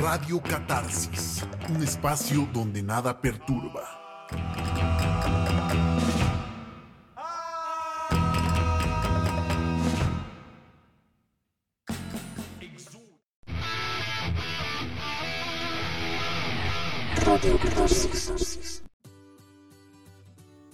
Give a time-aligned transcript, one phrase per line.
[0.00, 3.82] Radio Catarsis, un espacio donde nada perturba.
[17.24, 18.82] Radio Catarsis.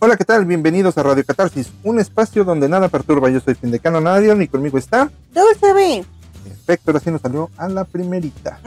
[0.01, 0.45] Hola, ¿qué tal?
[0.47, 3.31] Bienvenidos a Radio Catarsis, un espacio donde nada perturba.
[3.31, 5.11] Yo soy Findecano Narion y conmigo está.
[5.33, 6.05] Dulce B.
[6.45, 8.61] Perfecto, ahora sí nos salió a la primerita.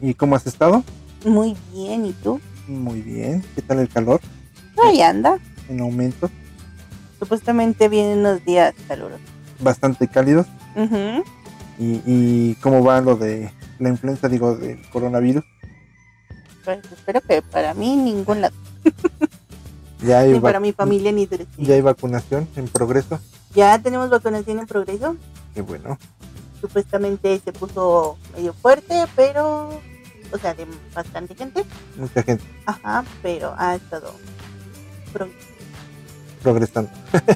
[0.00, 0.84] ¿Y cómo has estado?
[1.24, 2.40] Muy bien, ¿y tú?
[2.68, 3.44] Muy bien.
[3.54, 4.20] ¿Qué tal el calor?
[4.82, 5.38] Ahí anda.
[5.68, 6.30] En aumento.
[7.18, 9.24] Supuestamente vienen unos días calurosos.
[9.60, 10.46] Bastante cálidos.
[10.74, 11.24] Ujú.
[11.78, 15.44] ¿Y, y cómo va lo de la influenza, digo, del coronavirus?
[16.64, 18.54] Pues espero que para mí ningún lado.
[20.02, 23.18] ¿Ya hay, Ni para mi familia ni ¿Ya hay vacunación en progreso?
[23.54, 25.16] Ya tenemos vacunación en progreso.
[25.54, 25.98] Qué bueno.
[26.60, 29.68] Supuestamente se puso medio fuerte, pero...
[30.32, 31.64] O sea, de bastante gente.
[31.96, 34.12] Mucha gente Ajá, pero ha estado...
[35.12, 35.28] pro-
[36.42, 36.90] progresando.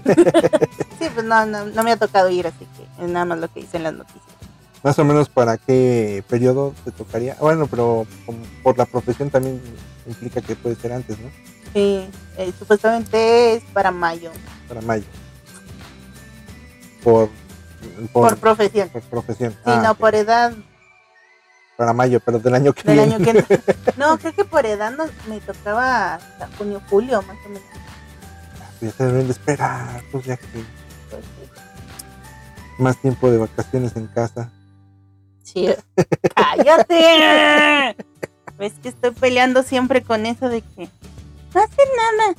[1.00, 3.50] Sí, pues no, no, no me ha tocado ir, así que es nada más lo
[3.50, 4.22] que dicen las noticias.
[4.82, 7.36] Más o menos para qué periodo te tocaría.
[7.40, 8.06] Bueno, pero
[8.62, 9.62] por la profesión también
[10.06, 11.30] implica que puede ser antes, ¿no?
[11.72, 14.30] Sí, eh, supuestamente es para mayo,
[14.68, 15.04] Para mayo.
[17.02, 17.28] Por,
[18.12, 18.88] por, por, profesión.
[18.90, 19.52] por profesión.
[19.52, 19.98] Sí, Ah, no, ok.
[19.98, 20.52] por edad
[21.76, 23.14] Para mayo, pero del año que del viene.
[23.14, 23.62] año que.
[23.96, 27.62] No, creo que por edad no- me tocaba hasta junio, julio, más o menos.
[28.80, 30.46] ya se deben de esperar, pues ya que
[31.10, 32.82] Pues, sí.
[32.82, 34.50] más tiempo de vacaciones en casa.
[35.42, 35.68] Sí.
[36.34, 37.96] ¡Cállate!
[38.58, 40.88] Ves que estoy peleando siempre con eso de que
[41.54, 42.34] no hacen nada.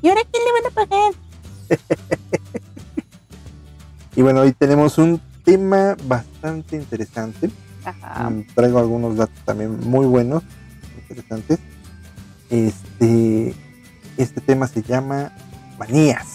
[0.00, 1.12] ¿Y ahora quién le van a pagar?
[4.14, 7.50] Y bueno, hoy tenemos un tema bastante interesante.
[7.84, 8.30] Ajá.
[8.30, 10.42] Mm, Traigo algunos datos también muy buenos,
[11.00, 11.58] interesantes.
[12.50, 13.54] Este,
[14.16, 15.32] este tema se llama
[15.78, 16.26] manías.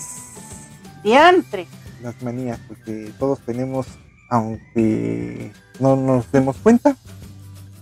[1.04, 1.68] Diantre.
[2.02, 3.88] Las manías, porque todos tenemos,
[4.30, 6.96] aunque no nos demos cuenta,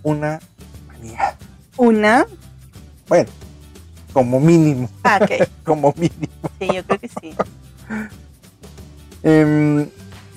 [0.04, 0.40] una
[0.88, 1.36] manía.
[1.78, 2.26] Una.
[3.08, 3.30] Bueno,
[4.14, 5.20] como mínimo, Ah,
[5.64, 6.28] como mínimo.
[6.60, 7.34] Sí, yo creo que sí.
[9.26, 9.88] Em,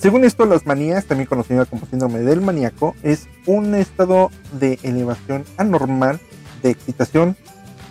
[0.00, 5.44] según esto, las manías, también conocida como síndrome del maníaco, es un estado de elevación
[5.59, 6.19] anormal
[6.62, 7.37] de excitación,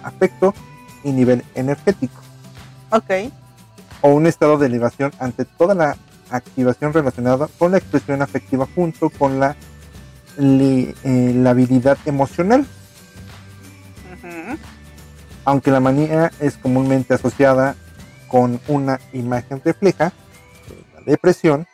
[0.04, 0.54] afecto
[1.04, 2.20] y nivel energético,
[2.92, 3.12] Ok.
[4.02, 5.98] o un estado de elevación ante toda la
[6.32, 9.56] activación relacionada con la expresión afectiva junto con la,
[10.38, 12.66] li- eh, la habilidad emocional.
[15.46, 17.76] Aunque la manía es comúnmente asociada
[18.28, 20.12] con una imagen refleja
[21.12, 21.68] depresión,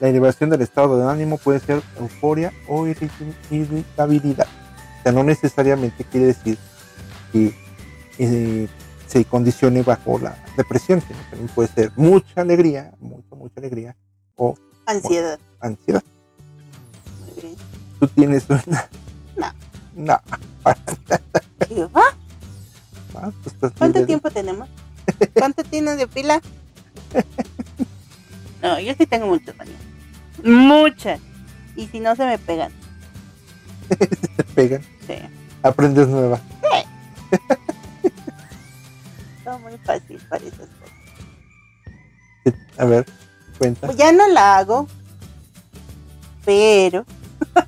[0.00, 4.46] la elevación del estado de ánimo puede ser euforia o irritabilidad.
[4.98, 6.58] O sea, no necesariamente quiere decir
[7.32, 7.54] que
[8.18, 8.68] eh,
[9.06, 13.96] se condicione bajo la depresión, sino también puede ser mucha alegría, mucha, mucha alegría
[14.36, 15.38] o Ansiedad.
[15.60, 16.02] ansiedad.
[17.34, 17.56] Muy bien.
[17.98, 18.88] Tú tienes una...
[19.36, 19.46] No.
[19.94, 20.20] No.
[21.68, 22.02] ¿Qué va?
[23.14, 24.68] Ah, pues estás ¿Cuánto de- tiempo tenemos?
[25.34, 26.40] ¿Cuánto tienes de pila?
[28.62, 29.80] No, yo sí tengo muchas manías.
[30.42, 31.20] Muchas.
[31.76, 32.72] Y si no se me pegan.
[33.88, 34.82] te pegan?
[35.06, 35.14] Sí.
[35.62, 36.40] Aprendes nueva.
[39.44, 40.90] Todo muy fácil para esas cosas.
[42.78, 43.06] A ver,
[43.58, 43.86] cuenta.
[43.86, 44.86] Pues ya no la hago.
[46.44, 47.04] Pero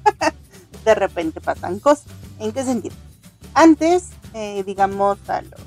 [0.85, 2.05] de repente pasan cosas.
[2.39, 2.95] ¿En qué sentido?
[3.55, 5.61] Antes, eh, digamos a los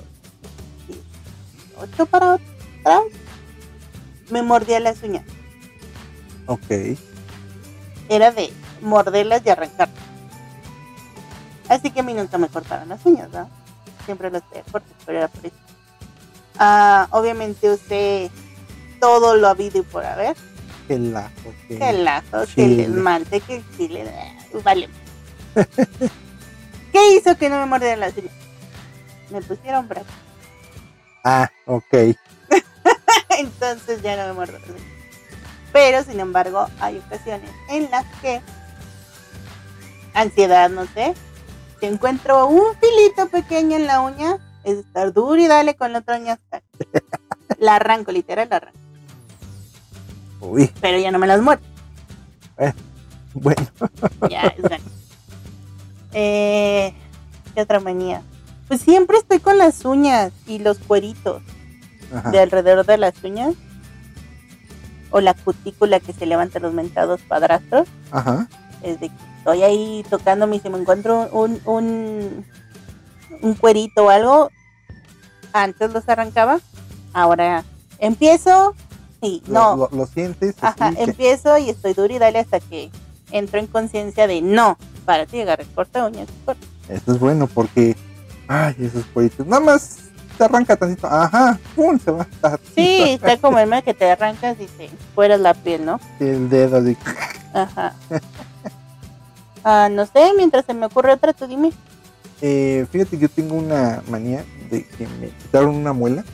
[1.78, 3.02] 8 para atrás,
[4.30, 5.24] me mordía las uñas.
[6.46, 6.96] Ok.
[8.08, 9.98] era de morderlas y arrancarlas.
[11.68, 13.50] Así que a mí nunca me cortaron las uñas, ¿no?
[14.04, 15.56] Siempre las tenía cortas, pero era por eso.
[16.58, 18.30] Ah, obviamente usé
[19.00, 20.36] todo lo habido y por haber.
[20.88, 21.30] El ajo.
[21.66, 24.04] que- Que el lazo, que el esmalte, que el chile.
[24.06, 24.88] eh, Vale.
[26.92, 28.32] ¿Qué hizo que no me mordieran las uñas?
[29.30, 30.06] Me pusieron brazos.
[31.24, 31.94] Ah, ok.
[33.38, 34.62] Entonces ya no las uñas.
[35.72, 38.40] Pero sin embargo, hay ocasiones en las que
[40.14, 41.14] ansiedad, no sé,
[41.80, 45.98] si encuentro un filito pequeño en la uña, es estar duro y dale con la
[45.98, 46.62] otra uña hasta
[47.58, 48.78] la arranco, literal la arranco.
[50.40, 51.64] Uy, Pero ya no me las muerdo.
[53.34, 53.66] bueno.
[54.30, 54.90] Ya, exacto.
[56.12, 56.94] Eh,
[57.54, 58.22] ¿Qué otra manía?
[58.68, 61.42] Pues siempre estoy con las uñas y los cueritos
[62.14, 62.30] Ajá.
[62.30, 63.54] de alrededor de las uñas.
[65.10, 67.86] O la cutícula que se levanta los mentados padrastros.
[68.10, 68.48] Ajá.
[68.82, 72.44] es de que estoy ahí tocando y si me encuentro un, un,
[73.42, 74.50] un cuerito o algo,
[75.52, 76.58] antes los arrancaba,
[77.12, 77.64] ahora
[77.98, 78.74] empiezo
[79.22, 80.54] y no, Lo, lo- lo sientes.
[80.60, 82.90] ajá, que- empiezo y estoy duro y dale hasta que
[83.30, 86.66] entro en conciencia de no, para ti agarrar corta uñas, corta.
[86.88, 87.96] Esto es bueno porque,
[88.48, 89.98] ay, esos cueritos, nada más
[90.36, 94.56] te arranca tantito, ajá, pum, se va a Sí, está como el que te arrancas
[94.60, 95.98] y te fueras la piel, ¿no?
[96.20, 96.96] el dedo así.
[97.52, 97.94] Ajá.
[99.68, 101.72] Ah, no sé, mientras se me ocurre otra, tú dime.
[102.40, 106.24] Eh, fíjate yo tengo una manía de que me quitaron una muela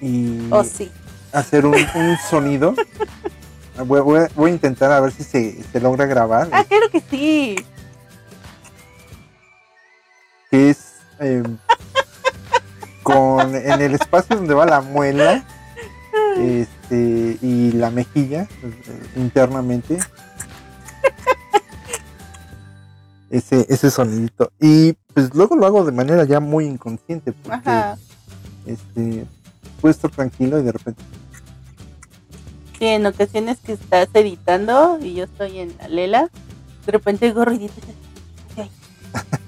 [0.00, 0.90] y Oh, sí.
[1.30, 2.74] hacer un, un sonido.
[3.84, 6.48] Voy, voy a, voy a intentar a ver si se, se logra grabar.
[6.52, 7.56] Ah, claro que sí.
[10.50, 10.78] que es
[11.20, 11.42] eh,
[13.02, 15.44] con en el espacio donde va la muela
[16.38, 19.98] este y la mejilla eh, internamente
[23.30, 27.98] ese ese sonidito y pues luego lo hago de manera ya muy inconsciente porque Ajá.
[28.66, 29.26] este
[29.80, 31.02] puedo estar tranquilo y de repente
[32.78, 36.30] Sí, en ocasiones que estás editando y yo estoy en la lela,
[36.84, 37.74] de repente oigo ruidito.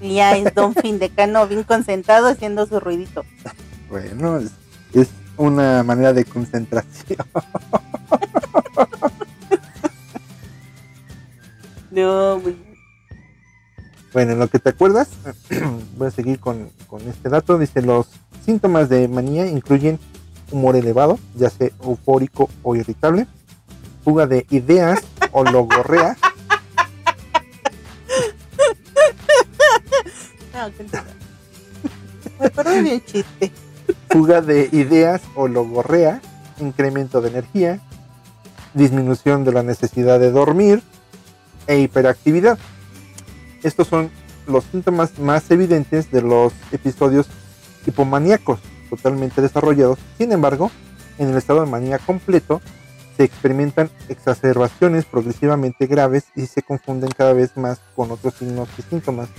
[0.01, 3.23] Y ya es Don Findecano bien concentrado haciendo su ruidito.
[3.89, 4.51] bueno es,
[4.93, 7.19] es una manera de concentración
[11.91, 12.75] No, muy bien.
[14.11, 15.09] Bueno, en lo que te acuerdas,
[15.97, 17.57] voy a seguir con, con este dato.
[17.57, 18.07] Dice, los
[18.45, 19.99] síntomas de manía incluyen
[20.51, 23.27] humor elevado, ya sea eufórico o irritable,
[24.03, 25.01] fuga de ideas
[25.31, 26.17] o logorrea,
[30.63, 31.03] Continúa.
[32.81, 33.51] Me chiste.
[34.09, 36.21] fuga de ideas o logorrea,
[36.59, 37.79] incremento de energía,
[38.73, 40.81] disminución de la necesidad de dormir
[41.67, 42.57] e hiperactividad.
[43.63, 44.09] Estos son
[44.47, 47.27] los síntomas más evidentes de los episodios
[47.85, 48.59] hipomaníacos
[48.89, 49.99] totalmente desarrollados.
[50.17, 50.71] Sin embargo,
[51.17, 52.61] en el estado de manía completo
[53.17, 58.81] se experimentan exacerbaciones progresivamente graves y se confunden cada vez más con otros signos y
[58.81, 59.29] síntomas,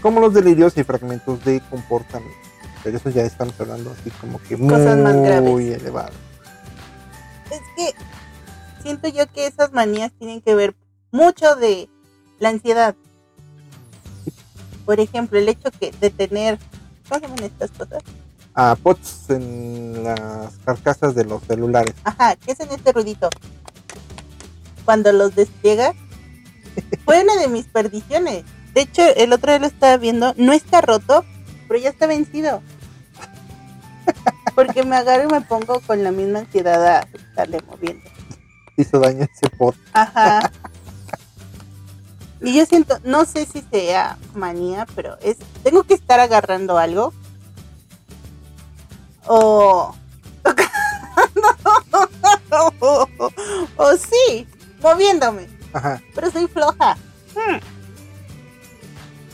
[0.00, 2.36] como los delirios y fragmentos de comportamiento.
[2.82, 5.80] Pero eso ya estamos hablando así como que muy más graves.
[5.80, 6.12] elevado.
[7.50, 7.94] Es que
[8.82, 10.74] siento yo que esas manías tienen que ver
[11.10, 11.88] mucho de
[12.38, 12.94] la ansiedad.
[14.86, 16.58] Por ejemplo, el hecho que de tener,
[17.08, 18.02] ¿cómo llaman estas cosas?
[18.54, 21.94] A pots en las carcasas de los celulares.
[22.04, 23.28] Ajá, ¿qué es en este ruidito?
[24.84, 25.92] Cuando los despliega.
[27.04, 28.44] Fue una de mis perdiciones.
[28.74, 30.34] De hecho, el otro día lo estaba viendo.
[30.36, 31.24] No está roto,
[31.68, 32.62] pero ya está vencido.
[34.54, 38.08] Porque me agarro y me pongo con la misma ansiedad a estarle moviendo.
[38.76, 39.76] Hizo daño ese pot.
[39.92, 40.50] Ajá.
[42.42, 47.12] Y yo siento, no sé si sea manía, pero es, tengo que estar agarrando algo.
[49.26, 49.94] O.
[52.80, 53.08] o,
[53.76, 54.48] o sí,
[54.82, 55.48] moviéndome.
[55.72, 56.00] Ajá.
[56.14, 56.96] Pero soy floja.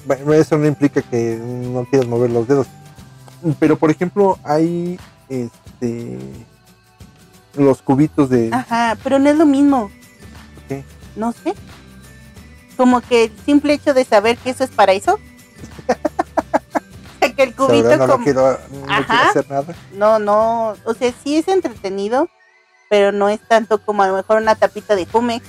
[0.06, 2.66] Bueno, eso no implica que no quieras mover los dedos.
[3.58, 4.98] Pero por ejemplo, hay
[5.28, 6.18] este
[7.54, 9.90] los cubitos de Ajá, pero no es lo mismo.
[10.68, 10.84] ¿Qué?
[11.16, 11.54] No sé.
[12.76, 15.18] Como que el simple hecho de saber que eso es para eso.
[17.36, 19.28] que el cubito no, como- quiero, no quiero Ajá.
[19.30, 19.74] hacer nada.
[19.92, 22.28] No, no, o sea, sí es entretenido,
[22.88, 25.42] pero no es tanto como a lo mejor una tapita de fume,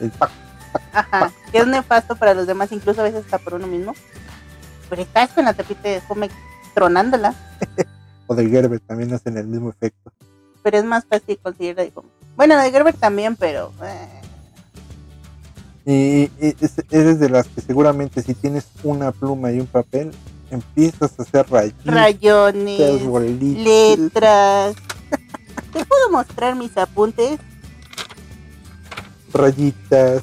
[0.00, 0.30] El pac,
[0.92, 3.94] ajá, que es nefasto para los demás, incluso a veces hasta por uno mismo.
[4.90, 6.30] Pero estás con la tapita de fume
[6.74, 7.34] tronándola,
[8.26, 10.12] o del Gerber también hacen el mismo efecto.
[10.62, 11.92] pero es más fácil conseguir de.
[12.36, 14.20] Bueno, de Gerber también, pero eh,
[15.86, 20.10] Y, y es- eres de las que seguramente si tienes una pluma y un papel,
[20.50, 23.64] empiezas a hacer rayitas, rayones, bolitas.
[23.64, 24.74] letras.
[25.72, 27.38] Te puedo mostrar mis apuntes.
[29.32, 30.22] rayitas.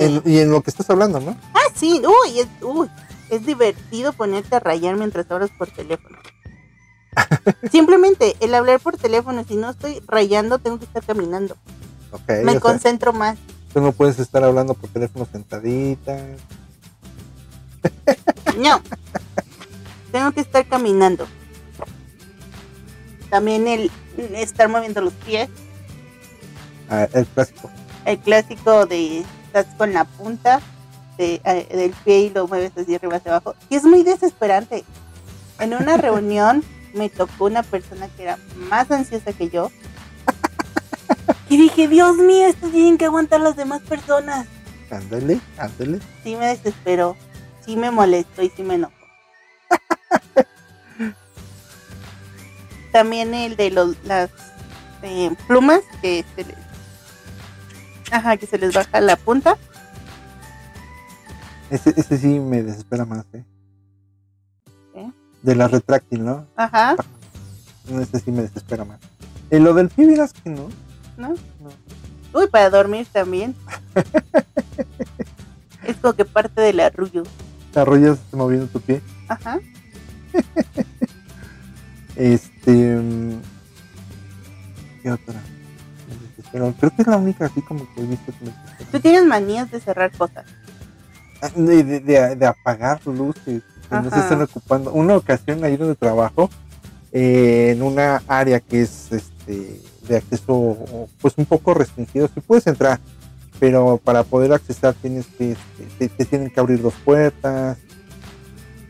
[0.00, 1.36] En- y en lo que estás hablando, ¿no?
[1.54, 2.88] Ah, sí, uy, es, uy,
[3.30, 6.18] es divertido ponerte a rayar mientras hablas por teléfono.
[7.70, 11.56] Simplemente el hablar por teléfono, si no estoy rayando, tengo que estar caminando.
[12.12, 13.38] Ok, Me sea, concentro más.
[13.72, 16.18] tú no puedes estar hablando por teléfono sentadita.
[18.58, 18.82] No,
[20.12, 21.26] tengo que estar caminando.
[23.30, 23.90] También el
[24.34, 25.48] estar moviendo los pies,
[26.90, 27.70] Ah, el clásico.
[28.04, 30.60] el clásico de estás con la punta
[31.18, 33.56] de, eh, del pie y lo mueves así arriba hacia abajo.
[33.68, 34.84] Y es muy desesperante.
[35.58, 36.62] En una reunión
[36.94, 39.70] me tocó una persona que era más ansiosa que yo
[41.48, 44.46] Y dije, Dios mío, esto tienen que aguantar las demás personas.
[44.88, 45.98] Ándale, ándale.
[46.22, 47.16] Sí me desesperó,
[47.66, 48.94] sí me molestó y sí me enojó.
[52.92, 54.30] También el de los, las
[55.02, 56.56] eh, plumas que se les,
[58.10, 59.56] ajá, que se les baja la punta.
[61.70, 63.44] Ese, ese sí me desespera más, ¿eh?
[64.94, 65.10] ¿Eh?
[65.42, 66.46] De la retráctil, ¿no?
[66.56, 66.96] Ajá,
[67.88, 68.98] No, Ese sí me desespera más.
[69.50, 70.68] Y lo del pie, verás que no.
[71.16, 71.28] ¿no?
[71.60, 71.70] No.
[72.32, 73.54] Uy, para dormir también.
[75.84, 77.22] es como que parte del arrullo.
[77.72, 79.00] Te arrollas moviendo tu pie.
[79.28, 79.58] Ajá.
[82.16, 82.70] Este.
[82.96, 83.40] mm,
[85.02, 85.40] ¿Qué otra?
[86.52, 86.74] Desespera.
[86.78, 88.90] Creo que es la única así como que he visto que me desespera.
[88.90, 90.44] Tú tienes manías de cerrar cosas.
[91.42, 94.20] Ah, De, de, de- de apagar luces que no se Ajá.
[94.20, 94.92] están ocupando.
[94.92, 96.50] Una ocasión ahí donde trabajo,
[97.12, 102.66] eh, en una área que es este de acceso pues un poco restringido, si puedes
[102.66, 102.98] entrar,
[103.60, 107.78] pero para poder accesar tienes que, este, te, te tienen que abrir dos puertas.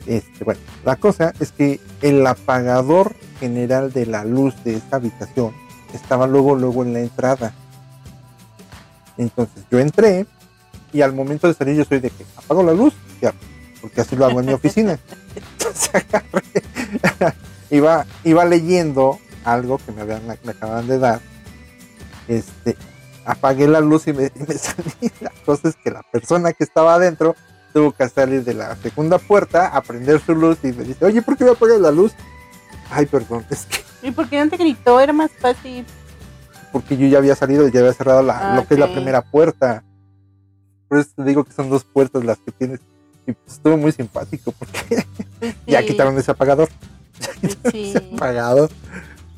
[0.07, 5.53] Este, bueno, la cosa es que el apagador general de la luz de esta habitación
[5.97, 7.53] estaba luego, luego en la entrada.
[9.17, 10.27] Entonces yo entré
[10.93, 13.33] y al momento de salir yo soy de que apago la luz, ya,
[13.81, 14.99] porque así lo hago en mi oficina.
[15.35, 17.35] Entonces agarré,
[17.71, 21.21] iba, iba leyendo algo que me, habían, me de dar.
[22.29, 22.77] Este,
[23.25, 24.29] apagué la luz y me,
[24.59, 25.13] salí.
[25.21, 27.37] La cosa es que la persona que estaba adentro
[27.73, 31.23] tuvo que salir de la segunda puerta a prender su luz y me dice, oye,
[31.23, 32.13] ¿por qué me apagas la luz?
[32.91, 35.01] Ay, perdón, es que ¿Y por qué no te gritó?
[35.01, 35.85] Era más fácil.
[36.73, 38.91] porque yo ya había salido y ya había cerrado la, Ah, lo que es la
[38.93, 39.83] primera puerta.
[40.89, 42.81] Por eso te digo que son dos puertas las que tienes.
[43.27, 45.05] Y pues estuvo muy simpático porque
[45.39, 46.69] Pues ya quitaron ese apagador.
[47.41, 47.91] pues sí.
[47.91, 48.71] Ese apagador.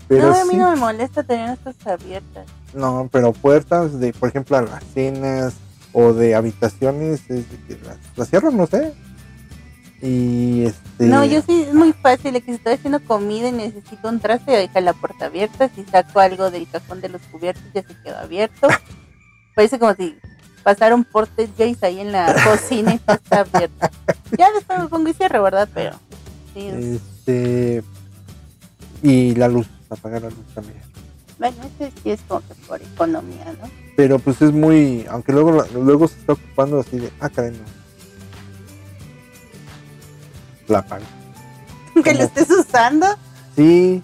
[0.09, 2.47] Pero no, a mí sí, no me molesta tener estas abiertas.
[2.75, 5.55] no, pero puertas de, por ejemplo, alacenas
[5.95, 8.93] o de habitaciones, es de que las, las cierran, no sé.
[10.03, 11.07] Y este.
[11.07, 12.33] No, yo sí, es muy fácil.
[12.35, 15.69] Que si estoy haciendo comida y necesito un traste, deja la puerta abierta.
[15.75, 18.69] Si saco algo del cajón de los cubiertos, ya se quedó abierto.
[19.55, 20.17] Parece como si
[20.65, 23.89] pasara un porte Jace ahí en la cocina y está abierto.
[24.37, 25.69] Ya después me pongo y cierro, ¿verdad?
[25.73, 25.93] Pero
[26.55, 26.85] sí, es-
[27.19, 27.83] Este.
[29.03, 30.81] Y la luz, apagar la luz también.
[31.39, 33.69] bueno, ese sí es como que por economía, ¿no?
[33.97, 37.59] pero pues es muy aunque luego luego se está ocupando así de ah caray no
[40.69, 41.05] la apago
[42.05, 43.07] Que lo Como- estés usando.
[43.57, 44.03] sí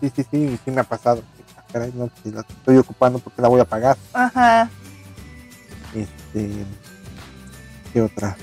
[0.00, 1.22] sí sí sí sí me ha pasado
[1.56, 4.68] ah, caray no la estoy ocupando porque la voy a pagar Ajá.
[5.94, 6.50] este
[7.92, 8.36] qué otra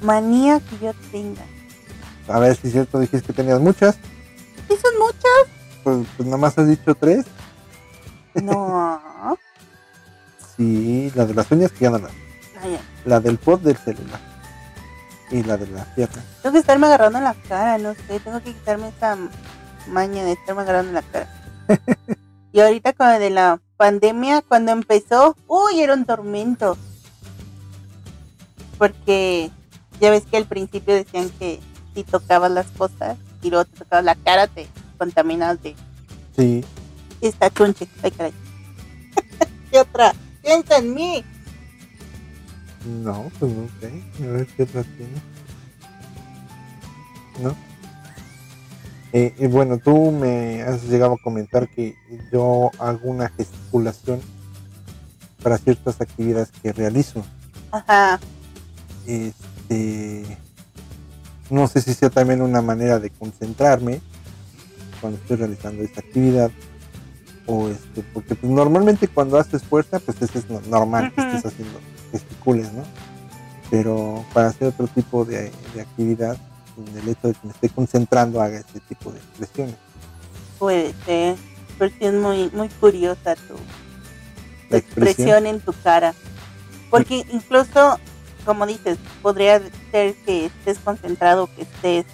[0.00, 1.42] Manía que yo tenga.
[2.28, 3.96] a ver si es cierto dijiste que tenías muchas
[4.68, 5.82] ¿Sí son muchas?
[5.82, 7.24] pues, pues nada más has dicho tres
[8.34, 9.00] No.
[10.56, 12.08] sí la de las uñas que ya no la
[12.62, 12.78] ay.
[13.04, 14.20] la del pod del celular
[15.30, 18.20] y la de la pierna Tengo que estarme agarrando en la cara, no sé.
[18.20, 19.16] Tengo que quitarme esa
[19.88, 21.28] maña de estarme agarrando en la cara.
[22.52, 26.76] y ahorita con lo de la pandemia, cuando empezó, uy, era un tormento.
[28.78, 29.50] Porque
[30.00, 31.60] ya ves que al principio decían que
[31.94, 34.66] si tocabas las cosas y luego te tocabas la cara, te
[34.98, 35.74] contaminabas de
[36.36, 36.64] sí
[37.20, 37.88] esta chunche.
[38.02, 38.32] Ay, caray.
[39.70, 40.14] ¿Qué otra?
[40.42, 41.24] Piensa en mí.
[42.86, 44.02] No, pues no sé.
[44.24, 45.12] A ver qué otra tiene.
[47.42, 47.54] ¿No?
[49.12, 51.96] Eh, y bueno, tú me has llegado a comentar que
[52.32, 54.20] yo hago una gesticulación
[55.42, 57.24] para ciertas actividades que realizo.
[57.70, 58.20] Ajá.
[59.06, 60.36] Este,
[61.48, 64.00] no sé si sea también una manera de concentrarme
[65.00, 66.50] cuando estoy realizando esta actividad
[67.46, 71.46] o este, porque pues, normalmente cuando haces fuerza, pues eso es no- normal que estés
[71.46, 71.78] haciendo
[72.10, 72.84] gesticules, ¿no?
[73.70, 76.36] Pero para hacer otro tipo de, de actividad,
[76.78, 79.76] en el hecho de que me esté concentrando, haga este tipo de expresiones.
[80.58, 81.36] Puede ser.
[81.78, 83.54] Pero sí es muy, muy curiosa tu,
[84.74, 84.78] expresión.
[85.06, 85.46] expresión.
[85.46, 86.14] en tu cara.
[86.90, 87.98] Porque incluso,
[88.44, 89.60] como dices, podría
[89.90, 92.06] ser que estés concentrado, que estés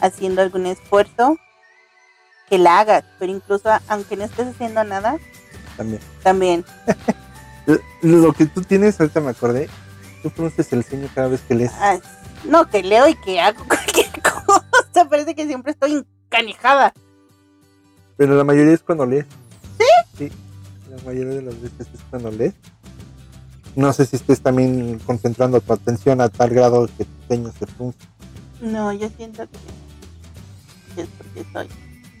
[0.00, 1.36] haciendo algún esfuerzo,
[2.48, 5.18] que la hagas, pero incluso aunque no estés haciendo nada,
[5.76, 6.00] También.
[6.22, 6.64] también.
[8.02, 9.68] Lo que tú tienes, ahorita me acordé,
[10.22, 11.72] tú pronuncias el ceño cada vez que lees.
[11.74, 11.98] ah,
[12.48, 15.08] no, que leo y que hago cualquier cosa.
[15.08, 16.92] Parece que siempre estoy encanijada.
[18.16, 19.26] Pero la mayoría es cuando lees.
[19.78, 19.84] ¿Sí?
[20.18, 20.32] Sí.
[20.90, 22.54] La mayoría de las veces es cuando lees.
[23.76, 27.66] No sé si estés también concentrando tu atención a tal grado que tu ceño se
[27.66, 27.98] frunce.
[28.60, 29.46] No, yo siento
[30.96, 31.68] que es porque soy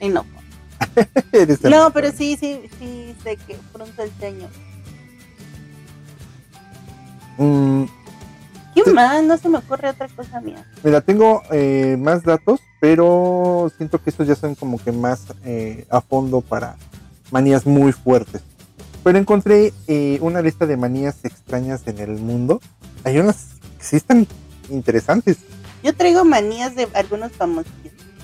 [0.00, 4.48] el No, pero sí, sí, sí, sé que frunzo el ceño.
[7.40, 7.84] Mm,
[8.74, 9.24] ¿Qué más?
[9.24, 10.64] No se me ocurre otra cosa mía.
[10.84, 15.86] Mira, tengo eh, más datos, pero siento que estos ya son como que más eh,
[15.90, 16.76] a fondo para
[17.30, 18.42] manías muy fuertes.
[19.02, 22.60] Pero encontré eh, una lista de manías extrañas en el mundo.
[23.04, 24.26] Hay unas que sí están
[24.68, 25.38] interesantes.
[25.82, 27.72] Yo traigo manías de algunos famosos.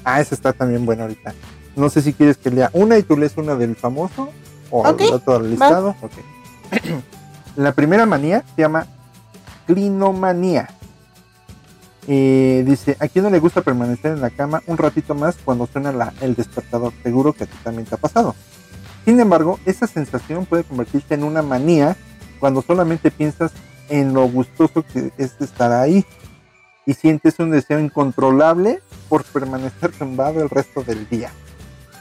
[0.05, 1.35] Ah, esa está también buena ahorita.
[1.75, 4.31] No sé si quieres que lea una y tú lees una del famoso
[4.71, 5.97] o Ok, el otro listado.
[6.03, 6.13] Ok.
[7.57, 8.87] La primera manía se llama
[9.67, 10.69] clinomanía.
[12.09, 15.67] Eh, dice, ¿a quién no le gusta permanecer en la cama un ratito más cuando
[15.67, 16.93] suena la- el despertador?
[17.03, 18.35] Seguro que a ti también te ha pasado.
[19.05, 21.97] Sin embargo, esa sensación puede convertirse en una manía
[22.39, 23.53] cuando solamente piensas
[23.89, 26.05] en lo gustoso que es estar ahí
[26.87, 31.31] y sientes un deseo incontrolable por permanecer tumbado el resto del día.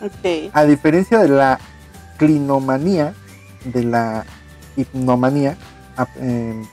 [0.01, 0.51] Ok.
[0.53, 1.59] A diferencia de la
[2.17, 3.13] clinomanía,
[3.65, 4.25] de la
[4.75, 5.57] hipnomanía,
[6.19, 6.63] em,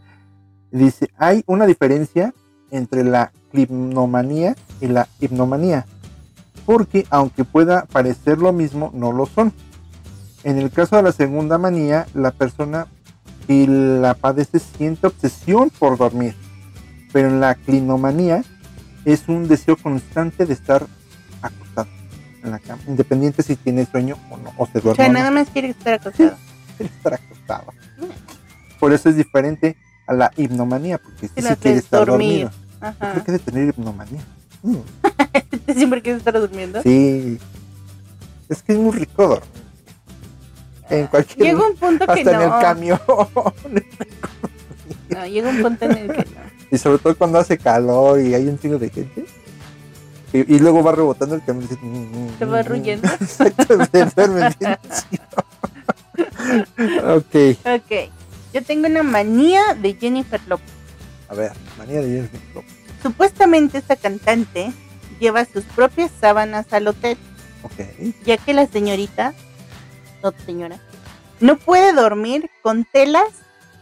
[0.70, 2.34] dice, hay una diferencia
[2.70, 5.86] entre la clinomanía y la hipnomanía,
[6.64, 9.52] porque aunque pueda parecer lo mismo, no lo son.
[10.44, 12.86] En el caso de la segunda manía, la persona
[13.46, 16.34] que la padece siente obsesión por dormir,
[17.12, 18.42] pero en la clinomanía
[19.04, 20.86] es un deseo constante de estar
[21.40, 21.88] acostado
[22.42, 24.96] en la cama, independiente si tiene sueño o no, o se duerme.
[24.96, 26.36] sea, o no, nada más quiere estar acostado.
[26.76, 27.72] quiere estar acostado.
[28.78, 32.48] Por eso es diferente a la hipnomanía, porque sí, Sí, quiere estar dormir.
[32.48, 32.50] dormido.
[32.78, 33.22] ¿Por Ajá.
[33.24, 34.20] qué de tener hipnomanía?
[34.62, 34.76] Mm,
[35.76, 36.82] Siempre quieres estar durmiendo.
[36.82, 37.38] sí.
[38.48, 39.48] Es que es muy rico dormir.
[40.88, 43.00] En cualquier Llega un punto que hasta en el camión.
[45.08, 46.40] No, llega un punto en el que no.
[46.70, 49.24] y sobre todo cuando hace calor y hay un chingo de gente.
[50.32, 51.66] Y, y luego va rebotando el camión.
[51.68, 53.08] dice, "Mm, Se va mm, ruyendo.
[53.20, 55.24] Exacto, se duerme bien chido.
[57.16, 57.34] ok,
[57.76, 58.10] Ok.
[58.56, 60.72] Yo tengo una manía de Jennifer Lopez.
[61.28, 62.72] a ver, manía de Jennifer Lopez.
[63.02, 64.72] Supuestamente esta cantante
[65.20, 67.18] lleva sus propias sábanas al hotel,
[67.62, 67.74] Ok,
[68.24, 69.34] ya que la señorita,
[70.22, 70.80] no señora,
[71.38, 73.28] no puede dormir con telas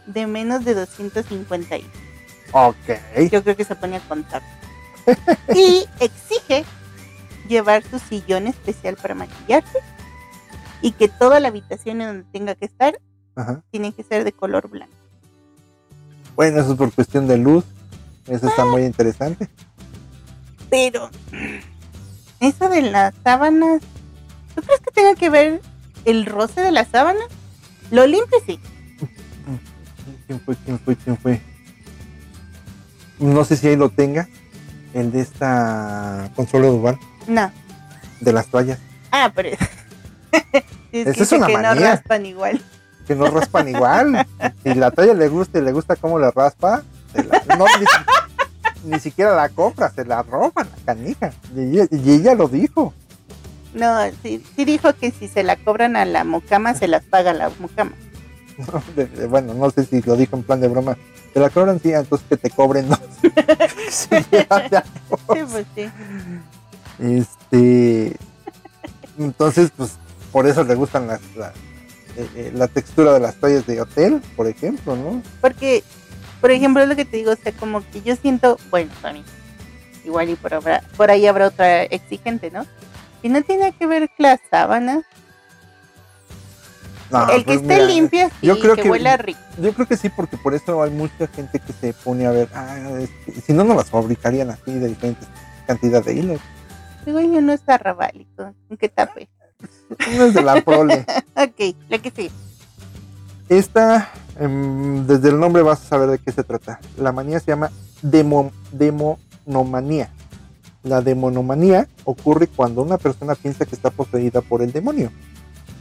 [0.07, 1.89] de menos de 250 y
[2.51, 2.75] ok.
[3.31, 4.41] yo creo que se pone a contar.
[5.55, 6.65] Y exige
[7.47, 9.79] llevar su sillón especial para maquillarse
[10.81, 12.99] y que toda la habitación en donde tenga que estar
[13.35, 13.61] Ajá.
[13.71, 14.93] tiene que ser de color blanco.
[16.35, 17.63] Bueno, eso es por cuestión de luz.
[18.27, 19.49] Eso está muy interesante.
[20.69, 21.09] Pero
[22.39, 23.81] eso de las sábanas,
[24.55, 25.61] ¿tú crees que tenga que ver
[26.05, 27.25] el roce de las sábanas?
[27.91, 28.59] Lo limpio sí.
[30.27, 30.55] ¿Quién fue?
[30.65, 30.95] ¿Quién fue?
[30.95, 31.41] ¿Quién fue?
[33.19, 34.27] No sé si ahí lo tenga.
[34.93, 37.51] El de esta Consuelo Duval, No.
[38.21, 38.79] de las toallas.
[39.11, 39.49] Ah, pero
[40.91, 41.91] es que, es una que no manía.
[41.95, 42.61] raspan igual.
[43.07, 44.25] Que no raspan igual.
[44.63, 47.85] Si la toalla le gusta y le gusta cómo le raspa, se la- no, ni,
[47.85, 51.31] si- ni siquiera la compra, se la roban la canija.
[51.55, 52.93] Y ella, y ella lo dijo.
[53.73, 57.33] No, sí, sí dijo que si se la cobran a la mucama, se las paga
[57.33, 57.91] la mucama.
[58.57, 58.81] ¿no?
[58.95, 60.97] De- de- bueno, no sé si lo dijo en plan de broma.
[61.33, 62.99] Te la cobran, sí, entonces que te cobren dos.
[63.89, 64.07] Sí.
[64.21, 65.89] Sí, pues sí.
[66.99, 68.15] Este.
[69.17, 69.91] Entonces, pues,
[70.31, 71.51] por eso le gustan las, la,
[72.17, 75.21] eh, eh, la textura de las toallas de hotel, por ejemplo, ¿no?
[75.41, 75.83] Porque,
[76.41, 79.13] por ejemplo, es lo que te digo, o sea, como que yo siento, bueno, para
[79.13, 79.23] mí,
[80.03, 82.65] igual y por, habrá- por ahí habrá otra exigente, ¿no?
[83.23, 85.03] Y no tiene que ver con las sábanas.
[87.11, 89.39] No, el que pues, esté mira, limpio, sí, yo creo que, que- huela rico.
[89.59, 92.49] Yo creo que sí, porque por eso hay mucha gente que se pone a ver,
[92.53, 92.99] ah,
[93.45, 95.27] si no, no las fabricarían así de diferentes
[95.67, 96.41] cantidad de hilos.
[97.05, 99.29] Digo, yo no es arrabálico, ¿en qué tape?
[99.99, 101.05] Es de la prole.
[101.35, 102.31] Ok, la que sí.
[103.49, 106.79] Esta, em, desde el nombre vas a saber de qué se trata.
[106.97, 110.09] La manía se llama demo, demonomanía.
[110.83, 115.11] La demonomanía ocurre cuando una persona piensa que está poseída por el demonio.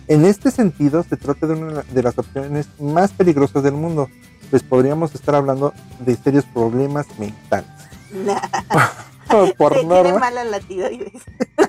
[0.08, 4.08] En este sentido, se trata de una de las opciones más peligrosas del mundo,
[4.50, 7.70] pues podríamos estar hablando de serios problemas mentales.
[8.12, 8.40] Nah,
[9.56, 11.22] por tiene norma, mala la tiroides.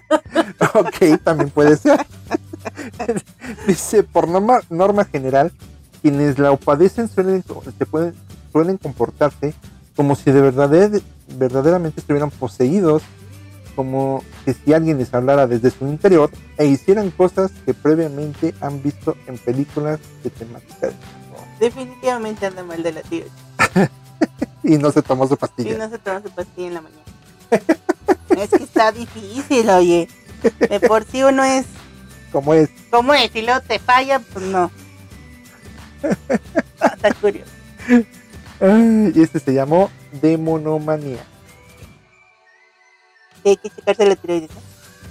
[0.74, 2.06] ok, también puede ser.
[3.68, 5.52] Dice, por norma, norma general,
[6.02, 7.44] quienes la padecen suelen,
[7.78, 8.14] se pueden,
[8.52, 9.54] suelen comportarse
[9.96, 10.70] como si de verdad,
[11.38, 13.02] verdaderamente estuvieran poseídos,
[13.76, 18.82] como que si alguien les hablara desde su interior e hicieran cosas que previamente han
[18.82, 20.92] visto en películas de temática.
[21.60, 23.32] Definitivamente anda mal de la tiroides.
[24.64, 25.78] y no se tomó su Y pastilla.
[25.78, 27.02] no se toma su pastilla en la mañana.
[27.52, 30.08] Es que está difícil, oye.
[30.60, 31.66] De por sí uno es
[32.32, 32.70] como es.
[32.92, 34.70] como es, y luego te falla, pues no.
[36.80, 37.50] Ah, Está curioso.
[38.60, 39.90] Y este se llamó
[40.22, 41.24] Demonomanía.
[43.44, 44.50] hay que checarse la tiroides.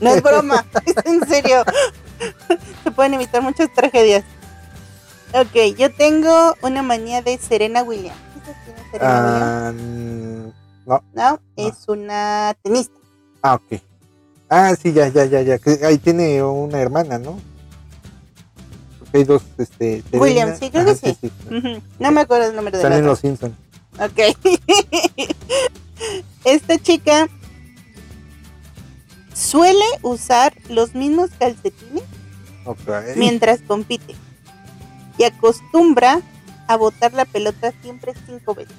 [0.01, 0.11] ¿no?
[0.11, 1.65] Es broma, es en serio.
[2.85, 4.25] Se pueden evitar muchas tragedias.
[5.33, 8.19] Ok, yo tengo una manía de Serena Williams.
[8.45, 10.55] ¿Qué es quién es Serena Williams?
[10.55, 10.55] Ah,
[10.87, 12.95] No, es una tenista.
[13.43, 13.81] ah, ok.
[14.51, 15.59] Ah, sí, ya, ya, ya, ya.
[15.59, 17.41] que Ahí tiene una hermana, ¿no?
[19.13, 20.03] Hay dos, este.
[20.03, 20.23] Serena.
[20.23, 21.17] Williams, sí, creo que Ajá, sí.
[21.21, 21.33] sí.
[21.99, 23.55] No me acuerdo el nombre de Están la los Simpsons.
[23.99, 24.37] Ok.
[26.45, 27.29] Esta chica
[29.33, 32.05] suele usar los mismos calcetines
[33.17, 34.15] mientras compite
[35.17, 36.21] y acostumbra
[36.67, 38.75] a botar la pelota siempre cinco veces.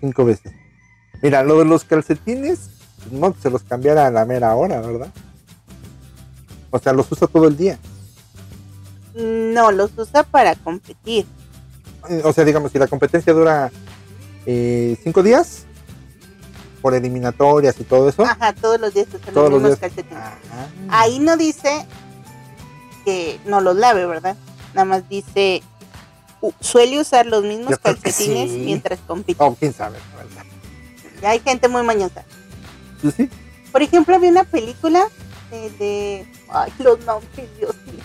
[0.00, 0.52] Cinco veces.
[1.24, 2.68] Mira, lo de los calcetines,
[3.10, 5.08] no que se los cambiara a la mera hora, ¿verdad?
[6.70, 7.78] O sea, los usa todo el día.
[9.14, 11.24] No, los usa para competir.
[12.24, 13.72] O sea, digamos, si la competencia dura
[14.44, 15.64] eh, cinco días,
[16.82, 18.22] por eliminatorias y todo eso.
[18.22, 19.80] Ajá, todos los días usa Todos los los mismos días.
[19.80, 20.22] calcetines.
[20.22, 20.68] Ajá.
[20.90, 21.86] Ahí no dice
[23.06, 24.36] que no los lave, ¿verdad?
[24.74, 25.62] Nada más dice
[26.60, 28.58] suele usar los mismos Yo calcetines sí.
[28.58, 29.42] mientras compite.
[29.42, 30.44] Oh, quién sabe, la verdad.
[31.26, 32.24] Hay gente muy mañosa.
[33.00, 33.30] Sí, sí.
[33.72, 35.08] Por ejemplo, había una película
[35.78, 36.26] de...
[36.48, 38.02] Ay, los nombres, Dios mío.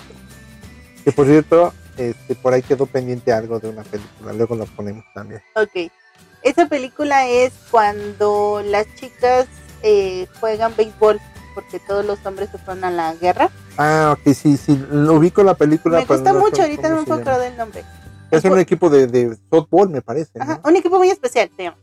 [1.03, 4.33] Que por cierto, este, por ahí quedó pendiente algo de una película.
[4.33, 5.41] Luego lo ponemos también.
[5.55, 5.91] Ok.
[6.41, 9.47] Esa película es cuando las chicas
[9.83, 11.19] eh, juegan béisbol
[11.53, 13.49] porque todos los hombres se fueron a la guerra.
[13.77, 14.79] Ah, ok, sí, sí.
[14.91, 15.99] Lo ubico la película.
[15.99, 17.83] Me gusta mucho, ahorita no me acordar del nombre.
[18.31, 20.31] Es un equipo de, de softball, me parece.
[20.35, 20.43] ¿no?
[20.43, 21.77] Ajá, un equipo muy especial, llama.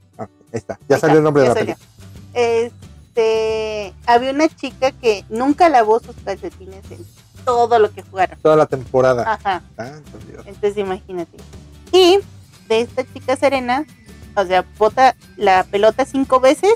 [0.56, 0.78] Ahí está.
[0.88, 1.86] Ya salió el nombre de la película.
[2.32, 7.04] Este, había una chica que nunca lavó sus calcetines en
[7.44, 8.38] todo lo que jugaron.
[8.40, 9.34] Toda la temporada.
[9.34, 9.62] Ajá,
[10.26, 10.46] Dios.
[10.46, 11.36] entonces imagínate.
[11.92, 12.20] Y
[12.68, 13.84] de esta chica Serena,
[14.34, 16.72] o sea, bota la pelota cinco veces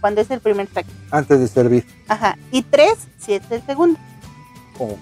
[0.00, 0.88] cuando es el primer saque.
[1.10, 1.86] Antes de servir.
[2.08, 4.00] Ajá, y tres si es el segundo.
[4.78, 4.98] Ok.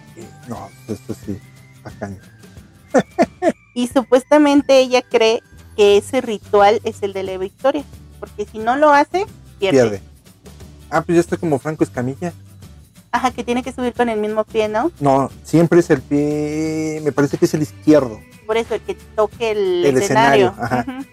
[0.48, 1.38] No, esto sí.
[1.84, 2.10] Acá.
[3.74, 5.40] Y supuestamente ella cree
[5.76, 7.84] que ese ritual es el de la victoria,
[8.20, 9.26] porque si no lo hace,
[9.58, 9.78] pierde.
[9.78, 10.02] Pierde.
[10.90, 12.32] Ah, pues ya está como Franco Escamilla.
[13.10, 14.90] Ajá, que tiene que subir con el mismo pie, ¿no?
[15.00, 17.00] No, siempre es el pie.
[17.02, 18.20] Me parece que es el izquierdo.
[18.46, 20.48] Por eso el que toque el, El escenario.
[20.48, 21.04] escenario, ajá.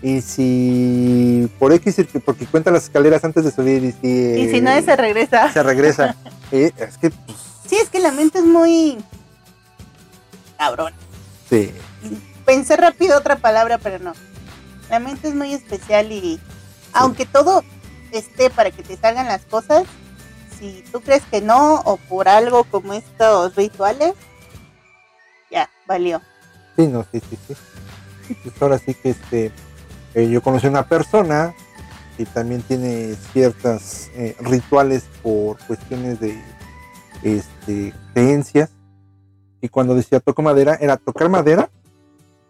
[0.00, 4.60] Y si por X, porque cuenta las escaleras antes de subir y si, Y si
[4.60, 5.52] no, se regresa.
[5.52, 6.14] se regresa.
[6.50, 7.36] Eh, es que, pues,
[7.68, 8.96] Sí, es que la mente es muy
[10.56, 10.94] cabrón.
[11.50, 11.70] sí.
[12.46, 14.14] Pensé rápido otra palabra, pero no.
[14.90, 16.40] La mente es muy especial y
[16.92, 17.62] aunque todo
[18.12, 19.84] esté para que te salgan las cosas,
[20.58, 24.14] si tú crees que no o por algo como estos rituales,
[25.50, 26.20] ya, valió.
[26.76, 28.34] Sí, no, sí, sí, sí.
[28.42, 29.52] Pues ahora sí que este,
[30.14, 31.54] eh, yo conocí a una persona
[32.16, 36.36] que también tiene ciertas eh, rituales por cuestiones de
[37.22, 38.70] este, creencias.
[39.60, 41.70] Y cuando decía toco madera, era tocar madera,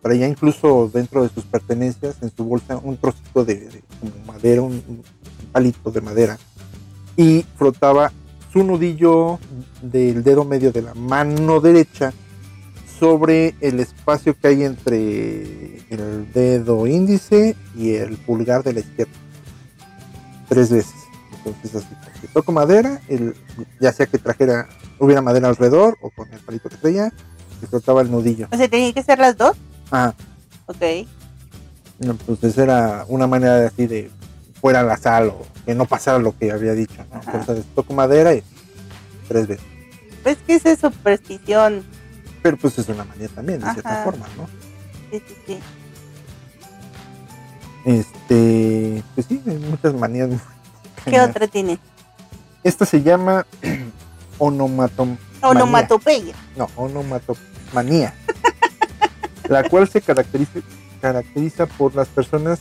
[0.03, 3.83] traía incluso dentro de sus pertenencias, en su bolsa, un trocito de,
[4.27, 5.03] madera, un,
[5.53, 6.39] palito de madera.
[7.17, 8.13] Y frotaba
[8.53, 9.39] su nudillo
[9.83, 12.13] del dedo medio de la mano derecha
[12.99, 19.13] sobre el espacio que hay entre el dedo índice y el pulgar de la izquierda.
[20.49, 20.95] Tres veces.
[21.45, 23.35] Entonces así, que toco madera, el,
[23.81, 27.13] ya sea que trajera, hubiera madera alrededor o con el palito que traía,
[27.63, 28.49] y frotaba el nudillo.
[28.53, 29.57] O sea, tenía que ser las dos.
[29.91, 30.13] Ah,
[30.67, 31.07] Ok.
[32.01, 34.11] entonces era una manera de así de
[34.61, 37.05] fuera la sal o que no pasara lo que había dicho.
[37.13, 37.21] ¿no?
[37.33, 38.43] Entonces toco madera y
[39.29, 39.65] tres veces.
[40.23, 41.85] Pues que esa es superstición.
[42.43, 44.47] Pero pues es una manera también, de cierta forma, ¿no?
[45.11, 45.59] Sí, sí, sí.
[47.85, 50.29] Este, pues sí, hay muchas manías.
[50.29, 50.39] muy
[51.05, 51.79] ¿Qué otra tiene?
[52.63, 53.47] Esta se llama
[54.39, 56.35] onomatom Onomatopeya.
[56.57, 58.13] no, onomatomanía,
[59.49, 60.61] la cual se caracteriza,
[61.01, 62.61] caracteriza por las personas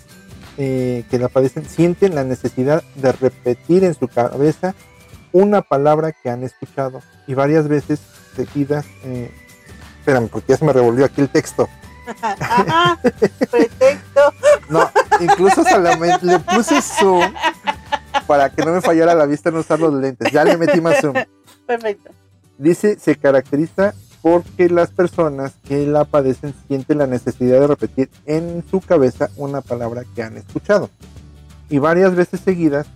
[0.58, 4.74] eh, que la padecen, sienten la necesidad de repetir en su cabeza
[5.32, 8.00] una palabra que han escuchado y varias veces
[8.36, 8.86] seguidas.
[9.04, 9.32] Eh,
[10.00, 11.70] espérame, porque ya se me revolvió aquí el texto.
[13.52, 14.22] Pretexto.
[14.70, 17.34] No, incluso solamente le puse zoom
[18.26, 20.32] para que no me fallara la vista no usar los lentes.
[20.32, 21.14] Ya le metí más zoom.
[21.66, 22.12] Perfecto.
[22.58, 23.94] Dice, se caracteriza
[24.30, 29.62] porque las personas que la padecen sienten la necesidad de repetir en su cabeza una
[29.62, 30.90] palabra que han escuchado.
[31.70, 32.88] Y varias veces seguidas,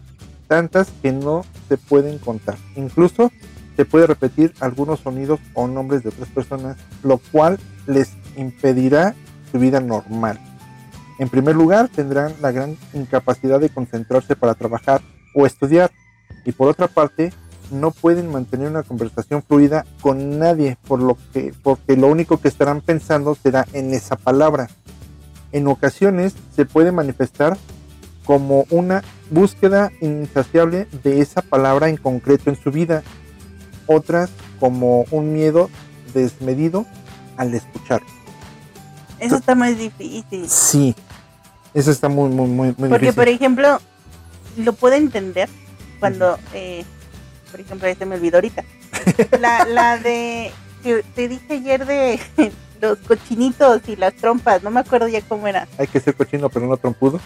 [0.49, 2.57] tantas que no se pueden contar.
[2.75, 3.31] Incluso
[3.77, 9.15] se puede repetir algunos sonidos o nombres de otras personas, lo cual les impedirá
[9.53, 10.37] su vida normal.
[11.17, 14.99] En primer lugar, tendrán la gran incapacidad de concentrarse para trabajar
[15.33, 15.91] o estudiar.
[16.43, 17.31] Y por otra parte,
[17.71, 22.47] no pueden mantener una conversación fluida con nadie, por lo que, porque lo único que
[22.47, 24.69] estarán pensando será en esa palabra.
[25.51, 27.57] En ocasiones se puede manifestar
[28.25, 33.03] como una búsqueda insaciable de esa palabra en concreto en su vida,
[33.87, 34.29] otras
[34.59, 35.69] como un miedo
[36.13, 36.85] desmedido
[37.37, 38.01] al escuchar.
[39.19, 40.47] Eso está muy difícil.
[40.49, 40.95] Sí,
[41.73, 43.15] eso está muy, muy, muy, muy Porque, difícil.
[43.15, 43.79] por ejemplo,
[44.57, 45.49] lo puedo entender
[45.99, 46.83] cuando, eh,
[47.51, 48.63] por ejemplo, ahí se me olvidó ahorita.
[49.39, 50.51] La, la de,
[50.83, 52.19] que te dije ayer de
[52.81, 55.67] los cochinitos y las trompas, no me acuerdo ya cómo era.
[55.77, 57.19] Hay que ser cochino pero no trompudo.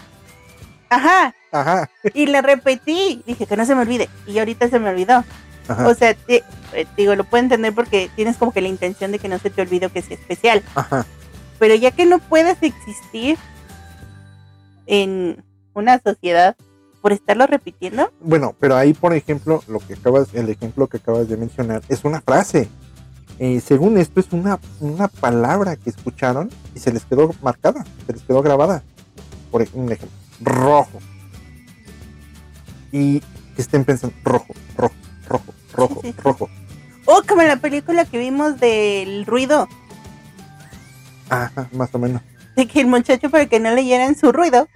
[0.88, 4.90] Ajá, Ajá, y la repetí, dije que no se me olvide, y ahorita se me
[4.90, 5.24] olvidó.
[5.66, 9.10] ajá, O sea, te- eh, digo, lo puedo entender porque tienes como que la intención
[9.10, 10.62] de que no se te olvide que sea especial.
[10.74, 11.04] ajá.
[11.58, 13.36] Pero ya que no puedes existir
[14.86, 15.42] en
[15.74, 16.54] una sociedad
[17.06, 21.28] por estarlo repitiendo, Bueno, pero ahí, por ejemplo, lo que acabas, el ejemplo que acabas
[21.28, 22.68] de mencionar es una frase.
[23.38, 28.12] Eh, según esto, es una, una palabra que escucharon y se les quedó marcada, se
[28.12, 28.82] les quedó grabada.
[29.52, 30.98] Por un ejemplo, rojo.
[32.90, 33.20] Y
[33.54, 34.94] que estén pensando, rojo, rojo,
[35.28, 36.48] rojo, rojo, Sí, rojo.
[37.04, 39.68] o como en la película que vimos del ruido,
[41.30, 42.20] Ajá, más o menos.
[42.56, 44.66] de que el muchacho para que no leyeran su ruido,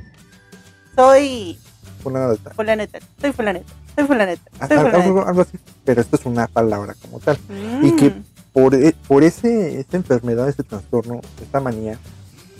[0.94, 1.58] soy
[2.02, 2.54] Tal.
[2.54, 5.28] fulaneta, soy fulaneta, soy fulaneta, Ah, soy Algo, fulaneta.
[5.28, 5.58] algo así.
[5.84, 7.38] Pero esto es una palabra como tal.
[7.82, 11.98] y que- Mm, por, e- por ese, esta enfermedad, ese trastorno, esta manía,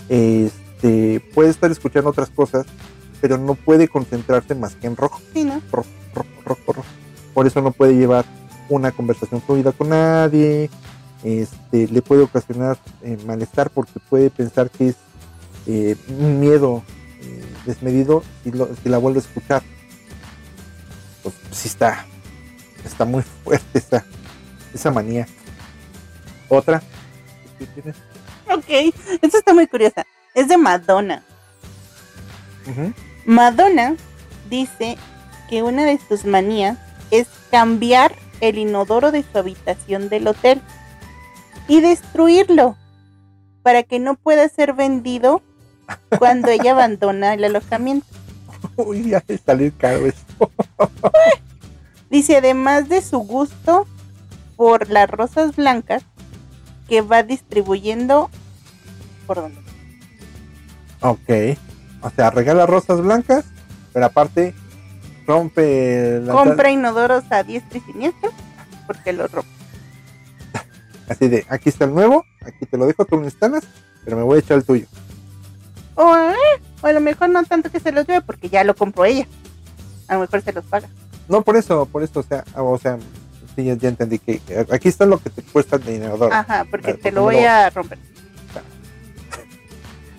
[0.09, 2.66] este, puede estar escuchando otras cosas,
[3.20, 5.61] pero no puede concentrarse más que en rojo, sí, ¿no?
[5.70, 6.88] rojo, rojo, rojo, rojo.
[7.35, 8.24] Por eso no puede llevar
[8.68, 10.70] una conversación fluida con nadie,
[11.22, 14.96] este, le puede ocasionar eh, malestar porque puede pensar que es
[15.66, 16.83] eh, un miedo
[17.20, 19.62] eh, desmedido si, lo- si la vuelve a escuchar.
[21.22, 22.06] Pues sí está,
[22.85, 24.04] está muy fuerte esa,
[24.74, 25.26] esa manía.
[26.48, 26.83] Otra.
[28.52, 28.64] Ok,
[29.22, 30.06] esta está muy curiosa.
[30.35, 31.22] Es de Madonna.
[33.26, 33.96] Madonna
[34.48, 34.96] dice
[35.48, 36.78] que una de sus manías
[37.11, 40.62] es cambiar el inodoro de su habitación del hotel
[41.68, 42.76] y destruirlo
[43.62, 45.42] para que no pueda ser vendido
[46.18, 48.07] cuando ella abandona el alojamiento.
[48.76, 50.50] Uy, ya de salir caro esto.
[52.11, 53.87] Dice, además de su gusto
[54.57, 56.03] por las rosas blancas
[56.88, 58.31] que va distribuyendo
[59.26, 59.61] por donde.
[61.00, 61.59] Ok.
[62.03, 63.44] O sea, regala rosas blancas,
[63.92, 64.55] pero aparte
[65.26, 68.31] rompe la Compra inodoros a diestra y siniestra
[68.87, 69.50] porque lo rompe.
[71.09, 73.64] así de aquí está el nuevo, aquí te lo dejo, tú lo instalas,
[74.05, 74.87] pero me voy a echar el tuyo.
[76.02, 76.34] O, eh,
[76.82, 79.26] o a lo mejor no tanto que se los lleve porque ya lo compró ella.
[80.08, 80.88] A lo mejor se los paga.
[81.28, 82.98] No por eso, por eso, o sea, o sea,
[83.54, 86.32] sí, ya, entendí que que aquí está lo que te cuesta el inodoro.
[86.34, 87.98] Ajá, porque Ah, te lo voy lo- a romper.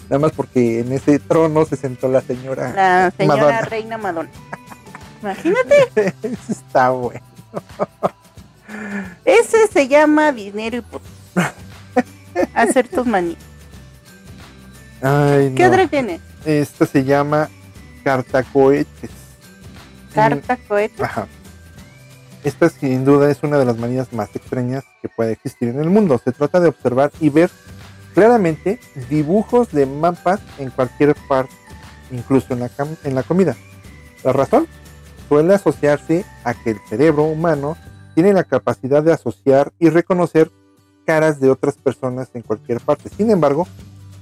[0.10, 3.62] Nada más porque en ese trono se sentó la señora La señora Madonna.
[3.62, 4.30] reina Madonna.
[5.22, 7.22] Imagínate, Eso está bueno.
[9.26, 11.06] ese se llama dinero y puto.
[12.54, 13.38] Hacer tus manías.
[15.02, 15.70] Ay, ¿Qué no.
[15.70, 16.20] otra tiene?
[16.46, 17.50] Esta se llama
[18.04, 19.10] cartacoetes.
[20.14, 21.04] Carta, cohete.
[21.04, 21.28] Ajá.
[22.44, 25.90] Esta sin duda es una de las manías más extrañas que puede existir en el
[25.90, 26.20] mundo.
[26.24, 27.50] Se trata de observar y ver
[28.14, 31.54] claramente dibujos de mapas en cualquier parte,
[32.12, 32.70] incluso en la,
[33.04, 33.56] en la comida.
[34.24, 34.68] La razón
[35.30, 37.78] suele asociarse a que el cerebro humano
[38.16, 40.52] tiene la capacidad de asociar y reconocer
[41.06, 43.10] caras de otras personas en cualquier parte.
[43.10, 43.68] Sin embargo,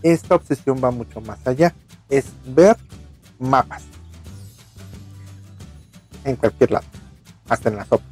[0.04, 1.74] esta obsesión va mucho más allá.
[2.10, 2.76] Es ver
[3.40, 3.84] mapas
[6.24, 6.86] en cualquier lado,
[7.48, 8.04] hasta en la sopa.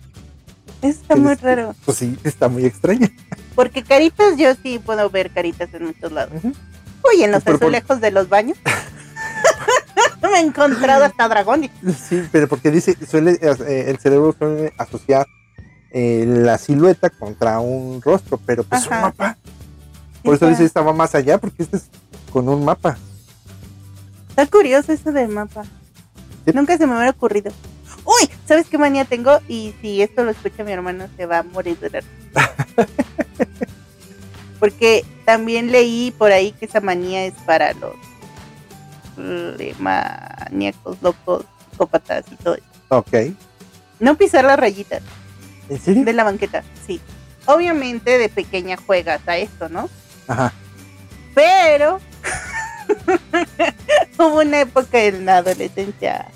[0.81, 1.75] Está Sí, muy es- raro.
[1.85, 3.09] Pues sí, está muy extraña.
[3.55, 6.33] Porque caritas yo sí puedo ver caritas en muchos lados.
[6.35, 6.53] Ujú.
[7.13, 8.57] Uy, en los Pero por- azulejos de los baños.
[10.21, 11.71] Me he encontrado hasta dragones.
[12.07, 15.25] Sí, pero porque dice, suele, eh, el cerebro suele asociar
[15.91, 18.95] eh, la silueta contra un rostro, pero pues Ajá.
[18.97, 19.37] un mapa.
[20.27, 21.85] Por eso dice, estaba más allá, porque este es
[22.33, 22.97] con un mapa.
[24.27, 25.63] Está curioso eso del mapa.
[26.43, 26.51] Sí.
[26.53, 27.53] Nunca se me hubiera ocurrido.
[28.03, 29.39] Uy, ¿sabes qué manía tengo?
[29.47, 32.03] Y si esto lo escucha mi hermano, se va a morir de.
[34.59, 37.95] Porque también leí por ahí que esa manía es para los
[39.17, 42.65] eh, maníacos, locos, psicópatas y todo eso.
[42.89, 43.13] Ok.
[44.01, 45.03] No pisar las rayitas.
[45.69, 46.03] ¿En serio?
[46.03, 46.99] de la banqueta, sí.
[47.45, 49.89] Obviamente de pequeña juegas a esto, ¿no?
[50.27, 50.53] Ajá.
[51.33, 51.99] Pero
[54.17, 56.27] hubo una época en la adolescencia,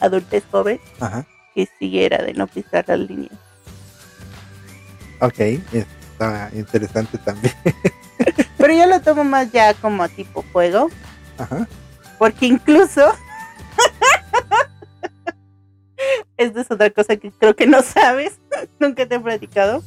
[0.00, 1.26] adultez joven, Ajá.
[1.54, 3.32] que sí era de no pisar las líneas.
[5.20, 5.38] Ok.
[5.38, 7.54] Está interesante también.
[8.58, 10.88] Pero yo lo tomo más ya como tipo juego,
[11.38, 11.66] Ajá.
[12.18, 13.02] porque incluso
[16.36, 18.34] esta es otra cosa que creo que no sabes,
[18.78, 19.82] nunca te he platicado,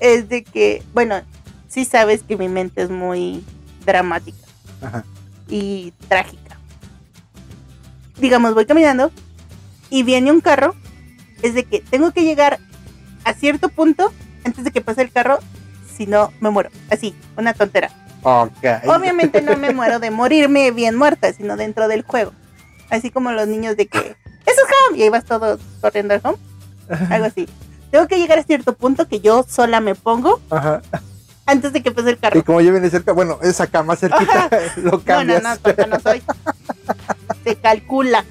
[0.00, 1.20] es de que, bueno,
[1.68, 3.44] sí sabes que mi mente es muy
[3.84, 4.38] dramática
[4.82, 5.04] Ajá.
[5.48, 6.58] y trágica.
[8.18, 9.12] Digamos, voy caminando
[9.90, 10.74] y viene un carro,
[11.42, 12.58] es de que tengo que llegar
[13.24, 14.12] a cierto punto
[14.44, 15.38] antes de que pase el carro,
[15.96, 16.70] si no me muero.
[16.90, 17.90] Así, una tontera.
[18.22, 22.32] Obviamente no me muero de morirme bien muerta, sino dentro del juego.
[22.90, 26.20] Así como los niños de que, eso es home, y ahí vas todo corriendo al
[26.24, 26.38] home,
[27.10, 27.46] algo así.
[27.90, 30.82] Tengo que llegar a cierto punto que yo sola me pongo Ajá.
[31.48, 32.44] Antes de que pase el Y carro.
[32.44, 35.42] como yo viene cerca, bueno, es acá más cerquita, lo No, no, cambias.
[35.42, 36.22] no, tonta no soy.
[37.44, 38.24] Se calcula.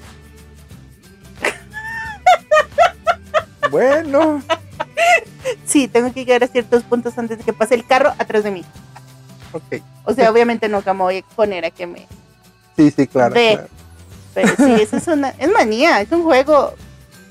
[3.70, 4.42] Bueno.
[5.64, 8.50] Sí, tengo que llegar a ciertos puntos antes de que pase el carro atrás de
[8.50, 8.64] mí.
[9.52, 9.82] Ok.
[10.04, 12.06] O sea, obviamente nunca me voy a exponer a que me...
[12.76, 13.34] Sí, sí, claro.
[13.34, 13.52] Ve.
[13.54, 13.68] claro.
[14.34, 15.30] Pero sí, eso es una...
[15.30, 16.74] Es manía, es un juego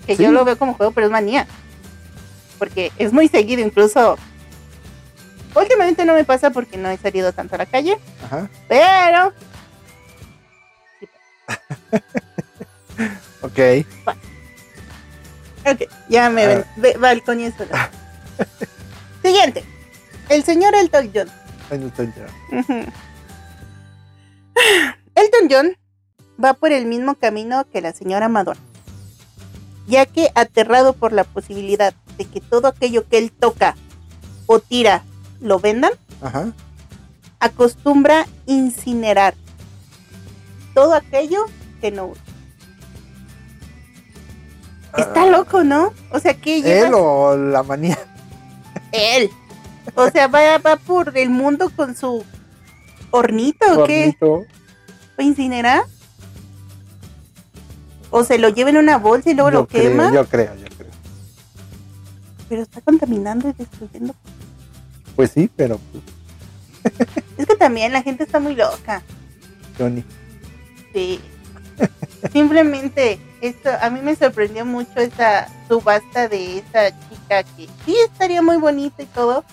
[0.05, 0.23] que Sí.
[0.23, 1.47] yo lo veo como juego, pero es manía.
[2.59, 4.17] Porque es muy seguido, incluso...
[5.57, 8.47] Últimamente no me pasa porque no he salido tanto a la calle, Ajá.
[8.67, 9.33] pero...
[13.41, 13.59] Ok.
[15.65, 16.65] Ok, ya me ven.
[16.77, 17.89] Ve, balconié sola.
[19.23, 19.63] Siguiente.
[20.29, 21.29] El señor Elton John.
[21.69, 22.57] Ya.
[22.59, 22.73] Ujú.
[25.15, 25.77] Elton John
[26.43, 28.59] va por el mismo camino que la señora Madonna,
[29.87, 33.75] ya que aterrado por la posibilidad de que todo aquello que él toca
[34.47, 35.03] o tira
[35.39, 36.51] lo vendan, Ajá.
[37.39, 39.35] acostumbra incinerar
[40.73, 41.45] todo aquello
[41.81, 42.21] que no usa.
[44.97, 45.27] Está Ah.
[45.27, 45.93] loco, ¿no?
[46.11, 47.97] O sea, que Él o la manía.
[48.91, 49.29] él.
[49.95, 52.23] O sea, va, va por el mundo con su
[53.11, 54.01] hornito o qué?
[54.19, 54.39] Hornito.
[55.19, 55.83] ¿Va a incinerar?
[58.09, 60.11] ¿O se lo lleva en una bolsa y luego Yo lo quema?
[60.13, 60.91] Yo creo, yo creo.
[62.49, 64.15] Pero está contaminando y destruyendo.
[65.17, 66.03] Pues sí, pero pues,
[67.37, 69.01] Es que también la gente está muy loca.
[69.77, 70.03] Johnny.
[70.93, 71.19] Sí.
[72.31, 78.43] Simplemente, esto, a mí me sorprendió mucho esa subasta de esa chica que sí estaría
[78.43, 79.43] muy bonita y todo,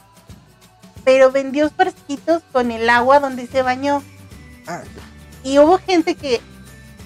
[1.03, 4.03] pero vendió frasquitos con el agua donde se bañó.
[4.67, 4.83] Ah,
[5.43, 6.43] Y hubo gente que,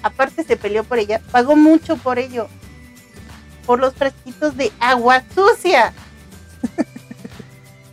[0.03, 2.49] aparte se peleó por ella, pagó mucho por ello.
[3.65, 5.93] Por los frasquitos de agua sucia.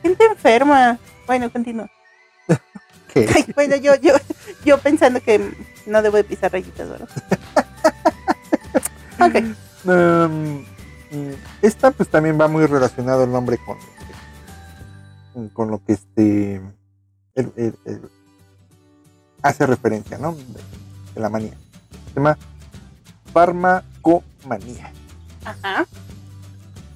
[0.06, 0.98] Gente enferma.
[1.26, 1.90] Bueno, continúa.
[3.14, 4.12] Ay, bueno, yo, yo,
[4.64, 5.52] yo pensando que
[5.86, 7.08] no debo de pisar rayitas, ¿verdad?
[9.20, 9.34] ok.
[9.84, 10.58] Um,
[11.10, 13.78] mm, esta pues también va muy relacionado el nombre con
[15.52, 16.54] con lo que este
[17.34, 18.10] el- el- el-
[19.42, 20.32] hace referencia, ¿no?
[20.32, 20.60] De,
[21.14, 21.52] de la manía.
[22.08, 22.36] Se llama
[23.32, 24.92] farmacomanía.
[25.44, 25.86] Ajá.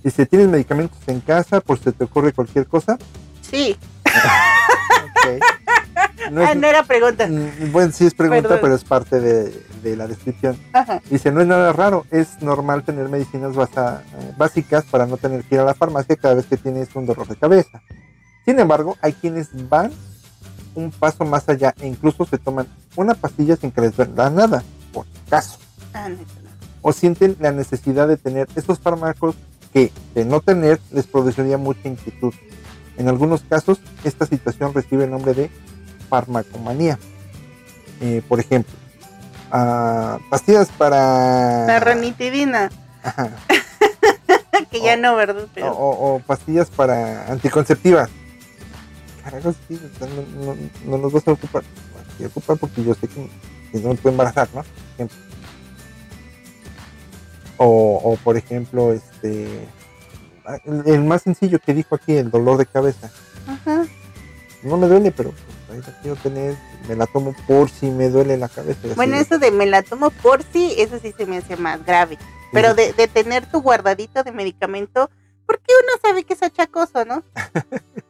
[0.04, 2.98] Y si tienes medicamentos en casa, por si te ocurre cualquier cosa,
[3.42, 3.76] Sí.
[4.06, 5.42] ok.
[6.30, 7.26] No Ah, no era pregunta.
[7.26, 8.58] mm, bueno, sí es pregunta, Perdón.
[8.62, 10.56] pero es parte de, de la descripción.
[10.72, 11.00] Ajá.
[11.10, 15.42] Dice, no es nada raro, es normal tener medicinas basa- eh, básicas para no tener
[15.44, 17.82] que ir a la farmacia cada vez que tienes un dolor de cabeza.
[18.44, 19.90] Sin embargo, hay quienes van
[20.74, 24.62] un paso más allá e incluso se toman una pastilla sin que les duela nada,
[24.92, 25.58] por si acaso,
[25.94, 26.22] Ah, no, no.
[26.82, 29.34] o sienten la necesidad de tener esos fármacos
[29.72, 32.35] que, de no tener, les produciría mucha inquietud.
[32.96, 35.50] En algunos casos, esta situación recibe el nombre de
[36.09, 36.98] farmacomanía.
[38.00, 38.72] Eh, por ejemplo,
[39.50, 41.66] ah, pastillas para...
[41.66, 42.70] La ranitidina.
[43.02, 43.30] Ajá.
[44.71, 45.44] que ya no, ¿verdad?
[45.44, 48.10] o, Pero, o- o pastillas para anticonceptivas.
[49.25, 50.56] Carajo, sí, no, no,
[50.87, 51.62] no nos vas a ocupar.
[51.92, 53.29] Bueno, ocupar porque yo sé que,
[53.73, 54.62] que no me puedo embarazar, ¿no?
[54.62, 55.16] Por ejemplo.
[57.63, 59.69] O, o, por ejemplo, este.
[60.65, 63.11] El, el más sencillo que dijo aquí, el dolor de cabeza.
[63.46, 63.85] Ajá.
[64.63, 66.56] No me duele, pero pues, ahí la quiero tener.
[66.88, 68.81] Me la tomo por si me duele la cabeza.
[68.85, 71.85] así Bueno, eso de me la tomo por sí, eso sí se me hace más
[71.85, 72.17] grave.
[72.50, 75.11] Pero de, de tener tu guardadito de medicamento,
[75.44, 77.23] porque uno sabe que es achacoso, ¿no?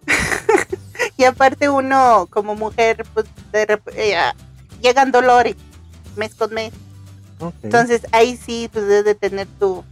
[1.17, 4.33] y aparte uno, como mujer, pues de eh, ah,
[4.81, 5.57] llegan dolores
[6.15, 6.73] mes con mes.
[7.63, 9.85] Entonces ahí sí, pues debes de tener tu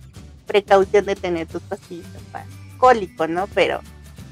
[0.46, 2.46] precaución de tener tus pastillitas para
[2.78, 3.46] cólico, ¿no?
[3.48, 3.80] Pero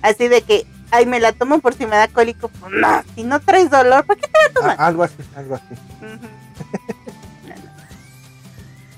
[0.02, 3.22] así de que, ay, me la tomo por si me da cólico, pues no, si
[3.22, 4.80] no traes dolor, ¿para qué te la Ah, tomas?
[4.80, 5.74] algo así, algo así.
[6.02, 6.26] Ujú.
[7.48, 7.62] No, no.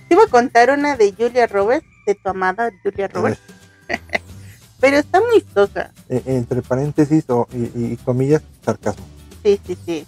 [0.09, 3.41] Te iba a contar una de Julia Roberts, de tu amada Julia Roberts,
[4.81, 5.91] pero está muy sosa.
[6.09, 9.05] Eh, entre paréntesis o, y, y comillas, sarcasmo.
[9.43, 10.07] Sí, sí, sí,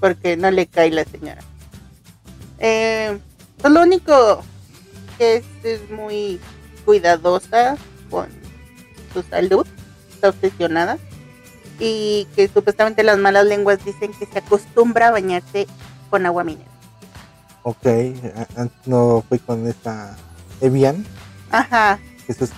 [0.00, 1.40] porque no le cae la señora.
[2.58, 3.18] Eh,
[3.64, 4.42] lo único
[5.18, 6.40] que es, es muy
[6.84, 7.76] cuidadosa
[8.10, 8.28] con
[9.12, 9.66] su salud,
[10.10, 10.98] está obsesionada
[11.78, 15.66] y que supuestamente las malas lenguas dicen que se acostumbra a bañarse
[16.10, 16.68] con agua mineral.
[17.62, 17.86] Ok,
[18.86, 20.16] no fue con esta
[20.60, 21.04] Evian,
[21.50, 22.52] Ajá, eso es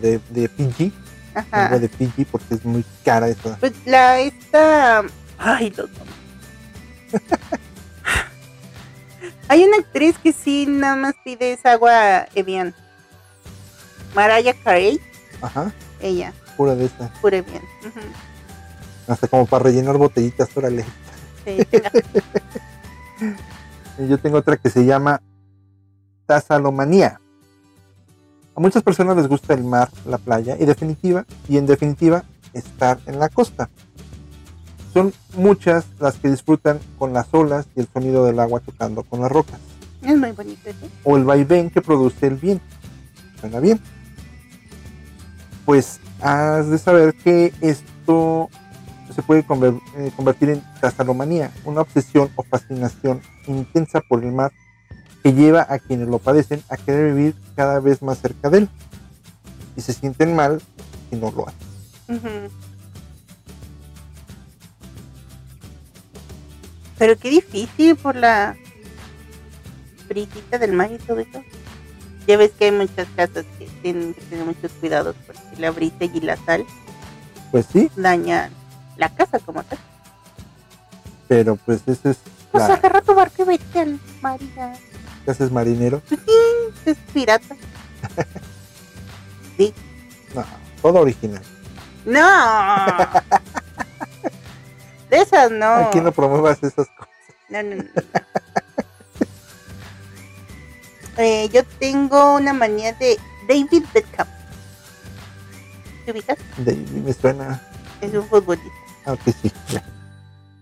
[0.00, 0.92] de, de Fiji,
[1.34, 1.66] ajá.
[1.66, 3.56] algo de Fiji porque es muy cara esa.
[3.56, 5.04] Pues la esta.
[5.38, 5.88] Ay, los
[7.12, 7.60] nombres.
[9.48, 12.74] Hay una actriz que sí nada más pide esa agua Evian.
[14.14, 15.00] Mariah Carey,
[15.42, 17.08] Ajá, ella, pura de esta.
[17.20, 17.62] pura Evian.
[17.80, 18.00] Ujú.
[19.08, 20.84] Hasta como para rellenar botellitas, órale.
[21.44, 21.58] Sí,
[23.98, 25.20] Y yo tengo otra que se llama
[26.26, 27.20] Tasalomanía.
[28.56, 32.98] A muchas personas les gusta el mar, la playa y definitiva y en definitiva estar
[33.06, 33.68] en la costa.
[34.94, 39.20] Son muchas las que disfrutan con las olas y el sonido del agua tocando con
[39.20, 39.60] las rocas
[40.04, 40.86] es muy bonito eso.
[41.02, 42.64] o el vaivén que produce el viento.
[43.40, 43.80] Suena bien.
[45.64, 48.50] Pues has de saber que esto
[49.14, 54.52] se puede eh, convertir en tasalomanía, una obsesión o fascinación intensa por el mar
[55.22, 58.68] que lleva a quienes lo padecen a querer vivir cada vez más cerca de él
[59.76, 60.60] y se sienten mal
[61.10, 62.50] si no lo hacen.
[66.98, 68.56] Pero qué difícil por la
[70.08, 71.42] brisita del mar y todo eso.
[72.26, 76.04] Ya ves que hay muchas casas que tienen que tener muchos cuidados porque la brisa
[76.04, 76.64] y la sal
[77.50, 78.50] Pues sí, dañan
[78.96, 79.78] la casa como tal.
[81.28, 82.18] pero pues ese es
[82.50, 84.72] Pues la agarra tu barco y vete al mar y ya.
[85.24, 86.00] que haces marinero.
[86.86, 87.54] Es pirata.
[89.56, 89.72] Sí.
[90.34, 90.44] No,
[90.82, 91.40] todo original.
[92.04, 92.20] No.
[95.14, 95.66] De esas no.
[95.66, 97.14] Aquí no promuevas esas cosas.
[97.48, 97.84] No, no, no.
[101.16, 104.26] Eh, yo tengo una manía de David Beckham.
[106.04, 106.36] ¿Te ubicas?
[106.56, 107.62] De, me suena.
[108.00, 108.68] Es un futbolista.
[109.04, 109.52] Aunque sí.
[109.68, 109.84] ya.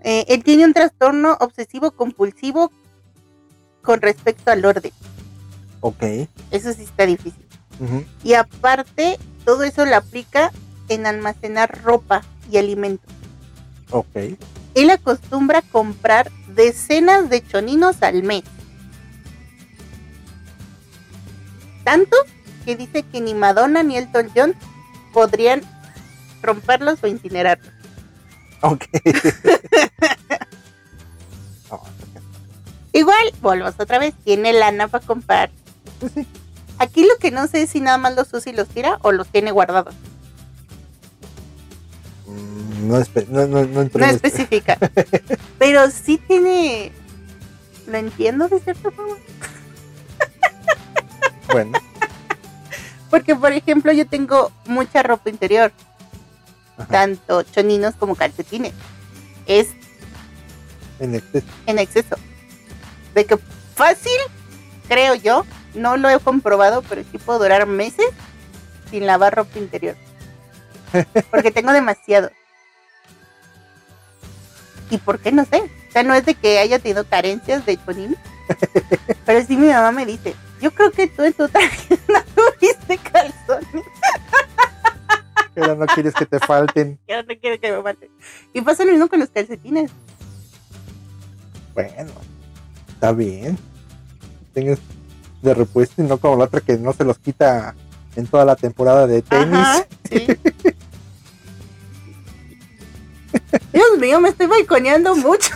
[0.03, 2.71] Eh, él tiene un trastorno obsesivo compulsivo
[3.81, 4.93] con respecto al orden.
[5.81, 6.03] Ok.
[6.51, 7.47] Eso sí está difícil.
[8.23, 10.53] Y aparte, todo eso lo aplica
[10.91, 13.11] en almacenar ropa y alimentos.
[13.93, 14.17] Ok.
[14.75, 18.43] Él acostumbra comprar decenas de choninos al mes.
[21.85, 22.17] Tanto
[22.65, 24.55] que dice que ni Madonna ni Elton John
[25.13, 25.61] podrían
[26.43, 27.73] romperlos o incinerarlos.
[28.63, 28.85] Ok.
[32.95, 35.51] Igual, volvemos otra vez, tiene lana para comprar.
[36.79, 39.13] Aquí lo que no sé es si nada más los usa y los tira o
[39.13, 39.95] los tiene guardados.
[42.83, 44.79] No, espe- no, no, no No especifica.
[45.59, 46.93] Pero sí tiene...
[47.87, 49.17] Lo entiendo de cierta forma.
[51.51, 51.79] Bueno,
[53.11, 55.73] Porque, por ejemplo, yo tengo mucha ropa interior.
[56.79, 56.89] Ajá.
[56.89, 58.73] Tanto choninos como calcetines.
[59.47, 59.69] Es
[61.01, 61.47] en exceso.
[61.67, 62.17] en exceso.
[63.15, 63.37] De que
[63.75, 64.13] fácil,
[64.89, 68.07] creo yo, no lo he comprobado, pero sí puedo durar meses
[68.91, 69.97] sin lavar ropa interior.
[71.31, 72.31] Porque tengo demasiado.
[74.91, 75.33] ¿Y por qué?
[75.33, 75.63] No sé.
[75.89, 78.19] O sea, no es de que haya tenido carencias de choninos.
[79.25, 82.99] Pero sí mi mamá me dice, yo creo que tú en tu traje no tuviste
[82.99, 83.85] calzones.
[85.55, 86.99] Pero no quieres que te falten.
[87.09, 88.11] No te quiero que me falte.
[88.53, 89.91] Y pasa lo mismo con los calcetines.
[91.75, 92.13] Bueno,
[92.89, 93.59] está bien.
[94.53, 94.79] Tengas
[95.43, 97.75] de repuesto y no como la otra que no se los quita
[98.17, 99.55] en toda la temporada de tenis.
[99.55, 100.27] Ajá, sí.
[103.73, 105.55] Dios mío, me estoy balconeando mucho.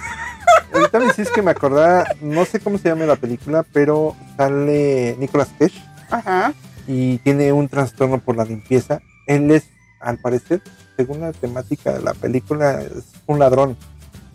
[0.72, 5.16] Ahorita me hiciste que me acordara, no sé cómo se llama la película, pero sale
[5.18, 6.52] Nicolas Cage Ajá.
[6.86, 9.00] y tiene un trastorno por la limpieza.
[9.26, 9.64] Él es,
[10.00, 10.62] al parecer,
[10.96, 13.76] según la temática de la película, es un ladrón,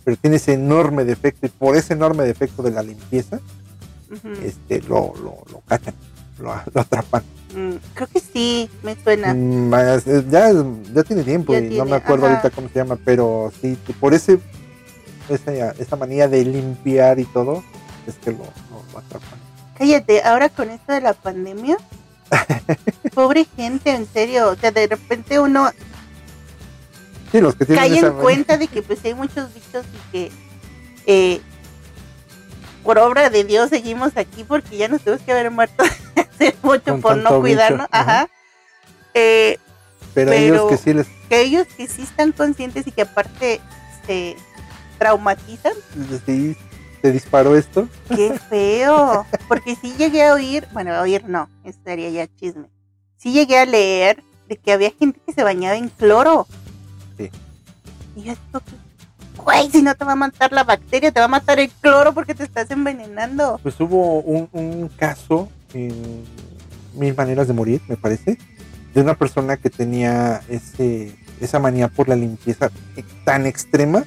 [0.03, 3.39] pero tiene ese enorme defecto y por ese enorme defecto de la limpieza,
[4.12, 4.34] Ujú.
[4.43, 5.93] este, lo, lo, lo cachan,
[6.39, 7.24] lo, lo atrapan.
[7.55, 9.34] Mm, creo que sí, me suena.
[9.34, 10.51] Mm, más, ya,
[10.93, 12.36] ya tiene tiempo Ya y no me acuerdo ajá.
[12.36, 14.39] ahorita cómo se llama, pero sí, por ese
[15.29, 17.63] esa, esa manía de limpiar y todo,
[18.07, 19.39] es que lo, lo- lo atrapan.
[19.77, 21.77] Cállate, ahora con esto de la pandemia,
[23.13, 24.49] Pobre gente, en serio.
[24.51, 25.69] O sea, de repente uno
[27.32, 30.32] Sí, los que tienen cae en cuenta de que pues hay muchos bichos y que
[31.05, 31.41] eh,
[32.84, 35.84] por obra de Dios seguimos aquí porque ya nos tenemos que haber muerto
[36.15, 37.88] hace mucho Con por no cuidarnos.
[37.88, 38.27] bicho, ajá.
[39.13, 39.57] Eh,
[40.13, 43.61] pero, pero- ellos que sí les que ellos que sí están conscientes y que aparte
[44.05, 44.36] se
[44.97, 45.73] traumatizan,
[46.25, 46.55] sí,
[47.01, 47.88] te disparó esto.
[48.15, 49.25] qué feo.
[49.47, 52.67] Porque sí llegué a oír, bueno, a oír no, eso sería ya chisme.
[53.17, 56.47] Sí llegué a leer de que había gente que se bañaba en cloro.
[57.17, 57.29] Sí.
[58.15, 58.61] Y yo digo,
[59.44, 62.14] güey, si no te va a matar la bacteria, te va a matar el cloro
[62.14, 63.60] porque te estás envenenando.
[63.64, 66.24] Pues hubo un, un caso en
[66.96, 68.38] Mil Maneras de Morir, me parece,
[68.94, 72.70] de una persona que tenía ese, esa manía por la limpieza
[73.26, 74.04] tan extrema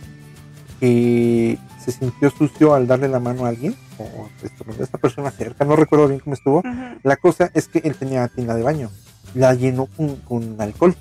[0.81, 4.29] que se sintió sucio al darle la mano a alguien, o
[4.81, 6.59] esta persona cerca, no recuerdo bien cómo estuvo.
[6.59, 6.99] Ujú.
[7.03, 8.91] La cosa es que él tenía tina de baño,
[9.35, 10.95] la llenó con, con alcohol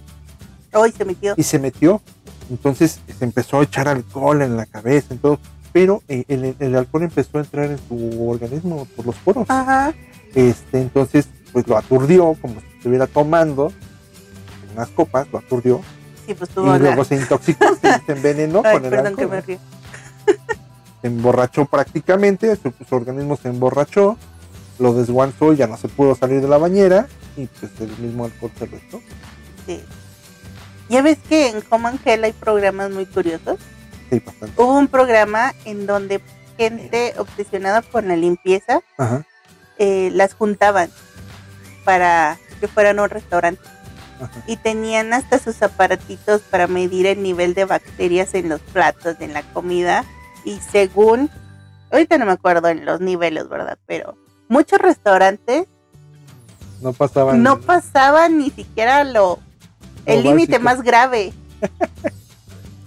[0.73, 1.33] Hoy se metió.
[1.37, 2.01] y se metió.
[2.49, 5.39] Entonces se empezó a echar alcohol en la cabeza, en todo.
[5.71, 9.49] Pero eh, el, el alcohol empezó a entrar en su organismo por los poros.
[9.49, 9.93] Ajá.
[10.35, 13.71] Este, entonces, pues lo aturdió, como si estuviera tomando
[14.75, 15.81] unas copas, lo aturdió.
[16.27, 16.77] Sí, pues Y la...
[16.77, 19.29] luego se intoxicó, se, se envenenó Ay, con el perdón que alcohol.
[19.37, 19.59] me río.
[21.01, 24.17] Se emborrachó prácticamente, su, su organismo se emborrachó,
[24.79, 27.07] lo desguanzó y ya no se pudo salir de la bañera.
[27.35, 29.01] Y pues el mismo alcohol se lo echó.
[29.65, 29.81] Sí.
[30.89, 33.57] Ya ves que en Home and Hell hay programas muy curiosos.
[34.09, 34.61] Sí, bastante.
[34.61, 36.21] Hubo un programa en donde
[36.57, 39.25] gente obsesionada por la limpieza Ajá,
[39.79, 40.91] eh, las juntaban
[41.83, 43.61] para que fueran a un restaurante
[44.21, 44.43] ajá.
[44.45, 49.33] y tenían hasta sus aparatitos para medir el nivel de bacterias en los platos, en
[49.33, 50.05] la comida
[50.45, 51.31] y según,
[51.91, 53.79] ahorita no me acuerdo en los niveles, ¿verdad?
[53.87, 54.15] Pero
[54.47, 55.65] muchos restaurantes
[56.81, 57.41] No pasaban.
[57.41, 59.39] no pasaban ni siquiera lo
[60.05, 61.33] el límite más grave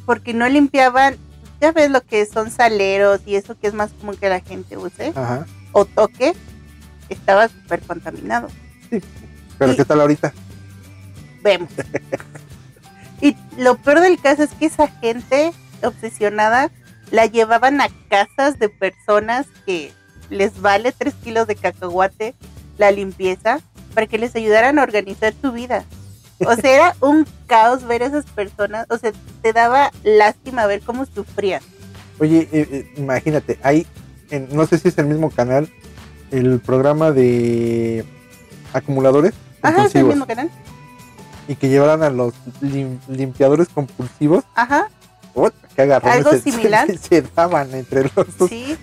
[0.05, 1.17] porque no limpiaban
[1.61, 4.77] ya ves lo que son saleros y eso que es más común que la gente
[4.77, 5.47] use Ajá.
[5.73, 6.35] o toque
[7.09, 8.49] estaba súper contaminado
[9.59, 10.33] Pero Y- ¿qué tal ahorita?
[11.43, 11.71] vemos
[13.21, 15.53] y lo peor del caso es que esa gente
[15.83, 16.71] obsesionada
[17.11, 19.93] la llevaban a casas de personas que
[20.29, 22.35] les vale tres kilos de cacahuate
[22.79, 23.61] la limpieza
[23.95, 25.85] para que les ayudaran a organizar su vida.
[26.45, 29.13] O sea, era un caos ver a esas personas, o sea,
[29.43, 31.63] te daba lástima ver cómo sufrían.
[32.19, 33.87] Oye, eh, eh, imagínate, hay,
[34.31, 35.71] en- no sé si es el mismo canal,
[36.31, 38.05] el programa de
[38.73, 39.33] acumuladores
[39.63, 40.51] Ajá, es el mismo canal.
[41.49, 44.89] y que llevaran a los lim- limpiadores compulsivos Ajá,
[45.77, 46.87] agarrones ¿Algo se- similar?
[46.87, 48.49] Se, se daban entre los dos.
[48.49, 48.77] sí.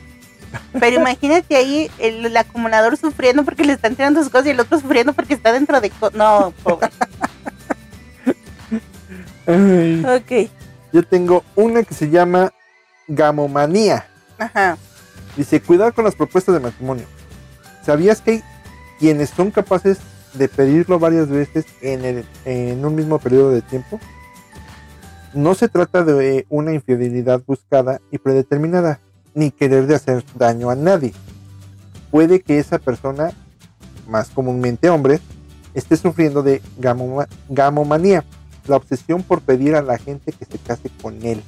[0.79, 4.59] Pero imagínate ahí el, el acumulador sufriendo porque le están tirando sus cosas y el
[4.59, 5.91] otro sufriendo porque está dentro de...
[6.13, 6.89] no, pobre.
[9.47, 10.49] Ay, Ok,
[10.91, 12.51] yo tengo una que se llama
[13.07, 14.05] gamomanía.
[14.37, 14.77] ajá.
[15.35, 17.05] Dice, cuidado con las propuestas de matrimonio.
[17.83, 18.43] ¿Sabías que hay
[18.99, 19.97] quienes son capaces
[20.35, 23.99] de pedirlo varias veces en, el- en un mismo periodo de tiempo?
[25.33, 28.99] No se trata de una infidelidad buscada y predeterminada,
[29.33, 31.13] ni querer de hacer daño a nadie.
[32.11, 33.31] Puede que esa persona,
[34.07, 35.19] más comúnmente hombre,
[35.73, 38.23] esté sufriendo de gamoma- gamomanía,
[38.67, 41.41] la obsesión por pedir a la gente que se case con él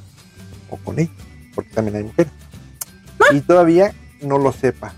[0.70, 1.11] o con ella,
[1.53, 2.32] porque también hay mujeres.
[3.32, 4.93] Y todavía no lo sepa.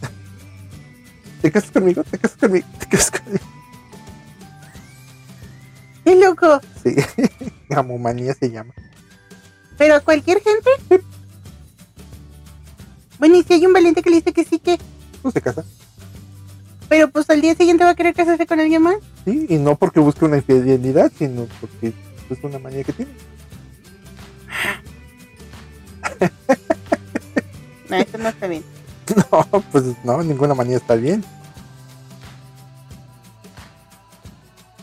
[1.42, 2.04] ¿Te casas conmigo?
[2.04, 2.66] ¿Te casas conmigo?
[2.78, 3.44] ¿Te casas conmigo?
[6.04, 6.60] Qué loco.
[6.82, 6.94] Sí,
[7.68, 8.74] gamomanía se llama.
[9.78, 10.70] Pero a cualquier gente.
[13.18, 14.78] Bueno, y si hay un valiente que le dice que sí, que.
[15.22, 15.64] No se casa.
[17.92, 18.96] A querer casarse con alguien más.
[19.24, 21.92] Sí, y no porque busque una infidelidad, sino porque
[22.30, 23.12] es una manía que tiene.
[27.88, 28.64] No, eso no está bien.
[29.30, 31.22] No, pues no, ninguna manía está bien.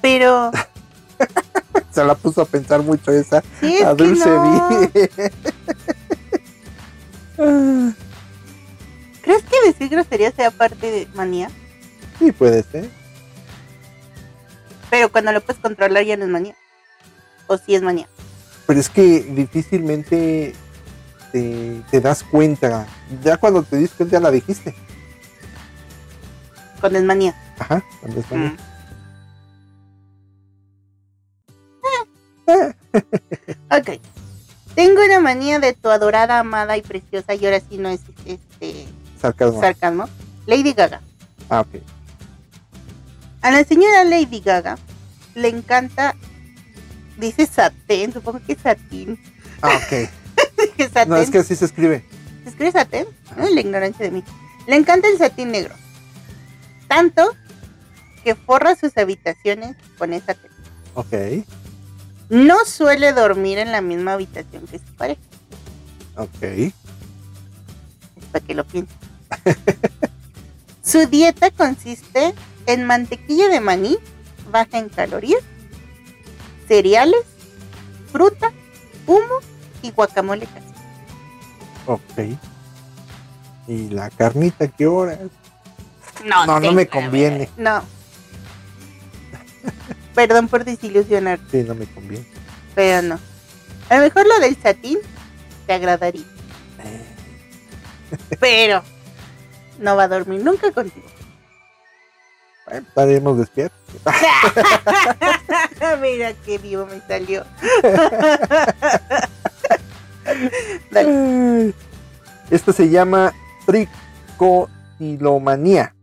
[0.01, 0.51] Pero.
[1.91, 3.41] Se la puso a pensar mucho esa.
[3.59, 4.91] Sí, es a Dulce no.
[9.23, 11.49] ¿Crees que decir grosería sea parte de manía?
[12.19, 12.89] sí, puede ser.
[14.89, 16.55] Pero cuando lo puedes controlar ya no es manía.
[17.47, 18.07] O sí es manía.
[18.67, 20.53] Pero es que difícilmente
[21.31, 22.85] te, te das cuenta.
[23.23, 24.75] Ya cuando te diste ya la dijiste.
[26.79, 27.35] Cuando es manía.
[27.59, 28.49] Ajá, cuando es manía.
[28.51, 28.57] Mm.
[33.71, 34.01] Ok.
[34.75, 38.87] Tengo una manía de tu adorada, amada y preciosa, y ahora sí no es este
[39.21, 39.59] Sarcasmo.
[39.59, 40.09] sarcasmo.
[40.47, 41.01] Lady Gaga.
[41.49, 41.81] ah, ok.
[43.41, 44.77] A la señora Lady Gaga
[45.35, 46.15] le encanta,
[47.17, 49.19] dice satén, supongo que es satín.
[49.61, 50.09] Ah, ok.
[50.77, 51.09] Dije satén.
[51.09, 52.03] No, es que así se escribe.
[52.43, 53.05] ¿Se escribe satén?
[53.37, 54.23] Ay, la ignorancia de mí.
[54.67, 55.73] Le encanta el satín negro.
[56.87, 57.35] Tanto
[58.23, 60.53] que forra sus habitaciones con esa tela.
[60.95, 61.13] Ok,
[62.29, 65.21] No suele dormir en la misma habitación que su pareja.
[66.15, 66.73] ok.
[68.31, 68.95] Para que lo piensen.
[70.83, 72.33] Su dieta consiste
[72.65, 73.97] en mantequilla de maní,
[74.51, 75.41] baja en calorías,
[76.67, 77.21] cereales,
[78.11, 78.51] fruta,
[79.07, 79.39] humo
[79.81, 80.65] y guacamole casero.
[81.87, 82.37] Ok.
[83.67, 85.17] ¿Y la carnita qué hora?
[86.25, 87.49] No, No, no me conviene.
[87.57, 87.83] No.
[90.15, 92.25] Perdón por desilusionar, Sí, no me conviene.
[92.75, 93.19] pero no.
[93.89, 94.99] A lo mejor lo del satín
[95.65, 96.25] te agradaría,
[98.39, 98.83] pero
[99.79, 101.07] no va a dormir nunca contigo.
[102.71, 103.77] Estaremos despiertos.
[106.01, 107.43] Mira qué vivo me salió.
[110.91, 111.73] Dale.
[112.49, 113.33] Esto se llama
[113.65, 115.95] tricotilomanía.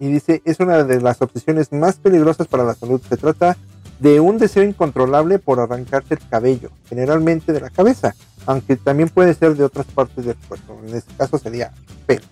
[0.00, 3.00] Y dice, es una de las obsesiones más peligrosas para la salud.
[3.08, 3.56] Se trata
[3.98, 8.14] de un deseo incontrolable por arrancarse el cabello, generalmente de la cabeza,
[8.44, 10.80] aunque también puede ser de otras partes del cuerpo.
[10.86, 11.72] En este caso sería
[12.06, 12.24] pelo.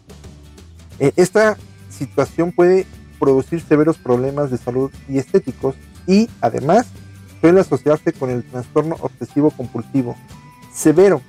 [0.98, 1.56] Eh, esta
[2.06, 2.86] situación puede
[3.18, 5.74] producir severos problemas de salud y estéticos
[6.06, 6.86] y además
[7.40, 10.16] suele asociarse con el trastorno obsesivo compulsivo
[10.74, 11.20] severo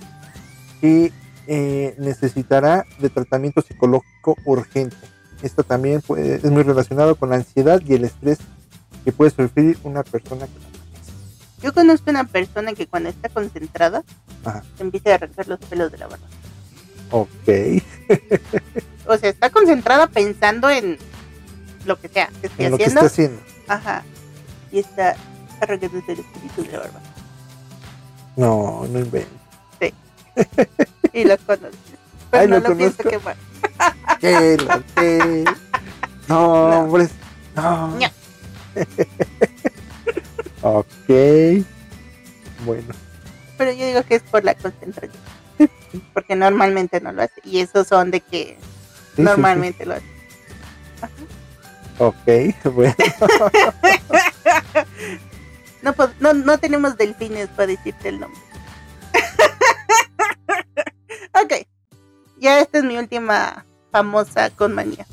[0.82, 1.12] que
[1.48, 4.96] eh, necesitará de tratamiento psicológico urgente.
[5.42, 8.40] Esto también puede- es muy relacionado con la ansiedad y el estrés
[9.04, 10.54] que puede sufrir una persona que.
[11.62, 14.04] Yo conozco una persona que cuando está concentrada
[14.46, 14.64] Ajá.
[14.78, 16.26] se empieza a arrancar los pelos de la barba.
[17.12, 17.28] Ok,
[19.06, 20.98] O sea, está concentrada pensando en
[21.86, 23.02] lo que sea que esté en lo que haciendo.
[23.06, 23.42] está haciendo.
[23.68, 24.04] Ajá.
[24.72, 25.16] Y está
[25.62, 27.02] arrancándose los pelitos de la barba.
[28.36, 29.30] No, no invento.
[31.14, 31.76] Y lo conoces.
[32.32, 33.36] Pero Ay, no lo lo, pienso quemar.
[34.20, 34.58] ¿Qué?
[34.58, 35.44] ¿Lo qué?
[36.28, 36.80] No, No.
[36.86, 37.08] hombre.
[37.56, 37.98] No.
[37.98, 38.12] Ña.
[40.64, 41.66] ok.
[42.66, 42.94] Bueno.
[43.58, 45.22] Pero yo digo que es por la concentración.
[46.14, 47.40] Porque normalmente no lo hace.
[47.44, 48.58] Y esos son de que
[49.16, 50.06] Sí, sí, normalmente lo hace.
[52.00, 52.26] Ok,
[52.74, 52.96] bueno.
[55.82, 58.40] No, pod- no, no tenemos delfines para decirte el nombre.
[61.34, 61.68] ok.
[62.40, 65.06] Ya esta es mi última famosa con manía.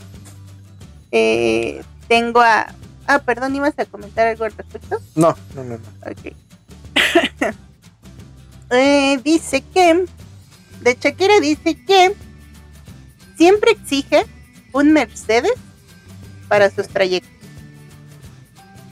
[1.10, 2.72] Eh, tengo a...
[3.08, 5.00] Ah, perdón, ¿ibas a comentar algo al respecto?
[5.16, 5.88] No, no, no, no.
[6.08, 6.36] Ok.
[8.70, 10.06] Eh, dice que...
[10.82, 12.14] De Shakira dice que
[13.40, 14.26] siempre exige
[14.74, 15.54] un Mercedes
[16.46, 17.32] para sus trayectos.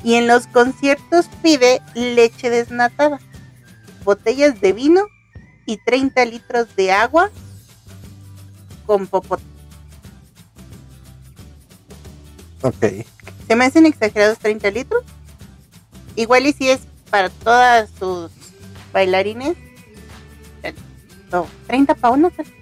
[0.03, 3.21] Y en los conciertos pide leche desnatada,
[4.05, 5.03] botellas de vino
[5.67, 7.31] y 30 litros de agua
[8.87, 9.43] con popote.
[12.63, 13.05] Ok.
[13.47, 15.05] Se me hacen exagerados 30 litros.
[16.17, 16.81] Igual y si es
[17.11, 18.31] para todas sus
[18.95, 19.59] bailarines.
[21.31, 22.57] No, 30 para una persona.
[22.57, 22.58] Eh,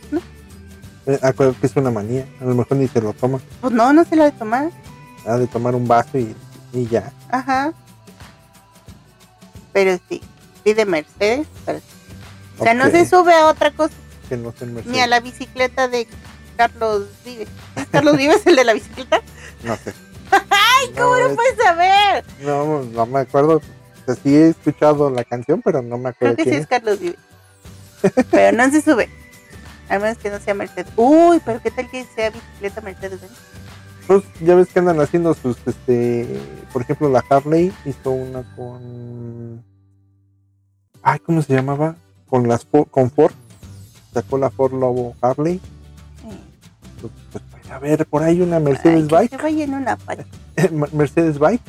[1.23, 2.27] acuérdate que es una manía.
[2.41, 3.41] A lo mejor ni se lo toma.
[3.61, 4.71] Pues no, no se la de tomar.
[5.27, 6.35] Ha de tomar un vaso y,
[6.73, 7.13] y ya.
[7.31, 7.73] Ajá.
[9.73, 10.23] Pero sí,
[10.65, 11.47] pide Mercedes.
[11.65, 11.81] para-
[12.59, 13.93] O sea, no se sube a otra cosa,
[14.29, 16.07] que no se ni a la bicicleta de
[16.57, 17.49] Carlos Vives.
[17.77, 19.21] ¿Es Carlos Vives el de la bicicleta?
[19.63, 19.93] No sé.
[20.31, 22.25] ¡Ay, ¿Cómo no puedes saber?
[22.41, 23.57] No, no me acuerdo.
[23.57, 26.63] O sea, sí he escuchado la canción, pero no me Creo acuerdo que sí quién
[26.63, 27.19] es Carlos Vives.
[28.31, 29.11] Pero no se sube.
[29.89, 30.93] A menos que no sea Mercedes.
[30.97, 33.21] Uy, pero qué tal que sea bicicleta Mercedes.
[33.21, 33.33] Benz?
[34.07, 36.41] Pues ya ves que andan haciendo sus, este,
[36.73, 39.65] por ejemplo, la Harley hizo una con,
[41.03, 41.97] ay, ¿cómo se llamaba?
[42.29, 43.33] Con las con Ford,
[44.13, 45.61] sacó la Ford Lobo Harley.
[47.01, 49.75] Pues, pues, pues, a ver, por ahí una Mercedes Ay, que Bike, se vaya en
[49.75, 49.99] una.
[50.93, 51.63] Mercedes Bike,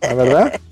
[0.00, 0.60] la verdad.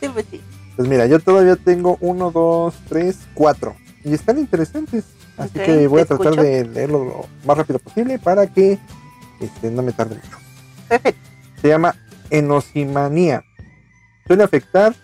[0.00, 0.40] Sí, pues sí.
[0.74, 3.76] Pues mira, yo todavía tengo uno, dos, tres, cuatro.
[4.04, 5.04] Y están interesantes.
[5.36, 6.42] Así Ok, que voy a tratar escucho.
[6.42, 8.78] de leerlo lo más rápido posible para que
[9.40, 10.38] este, no me tarde mucho.
[10.88, 11.20] Perfecto.
[11.60, 11.94] Se llama
[12.30, 13.44] enosimanía.
[14.26, 14.94] Suele afectar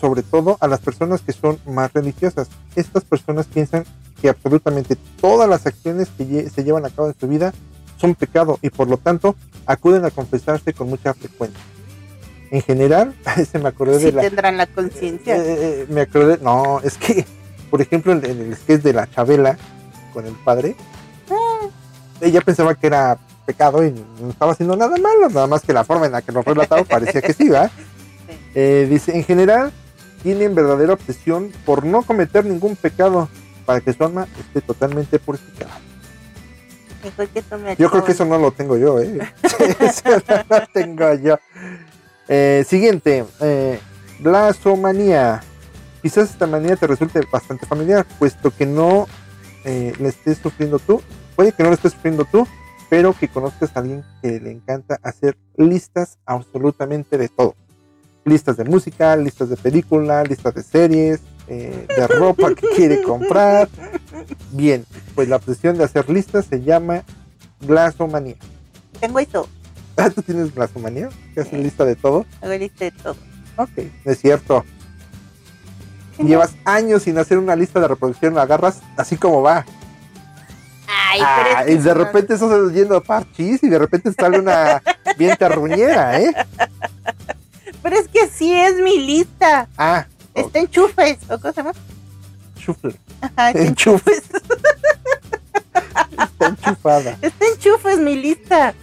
[0.00, 2.48] sobre todo a las personas que son más religiosas.
[2.76, 3.84] Estas personas piensan
[4.20, 7.52] que absolutamente todas las acciones que se llevan a cabo en su vida
[7.96, 9.34] son pecado y por lo tanto
[9.66, 11.60] acuden a confesarse con mucha frecuencia.
[12.50, 13.14] En general,
[13.50, 15.36] se me acordé Sí de la, tendrán la conciencia.
[15.36, 15.42] eh,
[15.82, 17.26] eh, me acordé, no, es que,
[17.70, 19.56] por ejemplo, en, en el sketch de la Chabela
[20.12, 20.76] con el padre,
[22.20, 25.84] ella pensaba que era pecado y no estaba haciendo nada malo, nada más que la
[25.84, 27.70] forma en la que lo relataba parecía que sí, ¿verdad?
[28.54, 29.72] Eh, dice, en general,
[30.22, 33.28] tienen verdadera obsesión por no cometer ningún pecado
[33.64, 35.78] para que su alma esté totalmente purificada.
[37.78, 39.18] Yo creo que eso no lo tengo yo, ¿eh?
[39.80, 41.38] eso no lo tengo yo.
[42.26, 43.78] Eh, siguiente, eh,
[44.18, 45.42] blasomanía.
[46.02, 49.06] Quizás esta manía te resulte bastante familiar, puesto que no
[49.64, 51.02] eh, la estés sufriendo tú.
[51.34, 52.46] Puede que no la estés sufriendo tú,
[52.88, 57.54] pero que conozcas a alguien que le encanta hacer listas absolutamente de todo.
[58.24, 63.68] Listas de música, listas de película, listas de series, eh, de ropa que quiere comprar.
[64.52, 64.84] Bien,
[65.14, 67.02] pues la obsesión de hacer listas se llama
[67.60, 68.36] glasomanía.
[69.00, 69.48] Tengo eso.
[69.96, 71.08] Ah, ¿tú tienes glasomanía?
[71.34, 72.24] ¿Que haces lista de todo?
[72.40, 73.16] Hago lista de todo.
[73.56, 73.70] Ok,
[74.04, 74.64] es cierto.
[76.18, 79.64] Llevas años sin hacer una lista de reproducción, la agarras así como va.
[80.88, 84.12] Ay, Ah, pero es que y de repente estás yendo a parchís y de repente
[84.12, 84.82] sale una
[85.18, 86.34] bien carruñera, ¿eh?
[87.82, 89.68] Pero es que sí es mi lista.
[89.76, 91.18] Ah, Está en chufes.
[91.30, 91.72] ¿O cómo se llama?
[92.56, 94.22] chufle, Ajá, está Enchufes.
[94.28, 94.42] chufes.
[96.18, 97.16] está enchufada.
[97.22, 98.74] Está en chufes mi lista.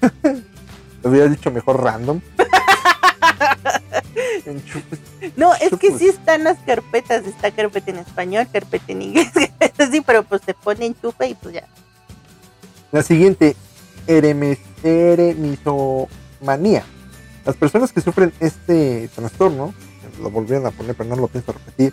[0.22, 2.20] Te hubiera dicho mejor random.
[5.36, 7.26] No, es que sí están las carpetas.
[7.26, 9.30] Está carpeta en español, carpeta en inglés.
[9.90, 11.66] sí, pero pues se pone en chufe y pues ya.
[12.92, 13.56] La siguiente,
[14.06, 16.84] eremes- eremisomanía.
[17.44, 19.74] Las personas que sufren este trastorno,
[20.20, 21.92] lo volvieron a poner, pero no lo pienso repetir,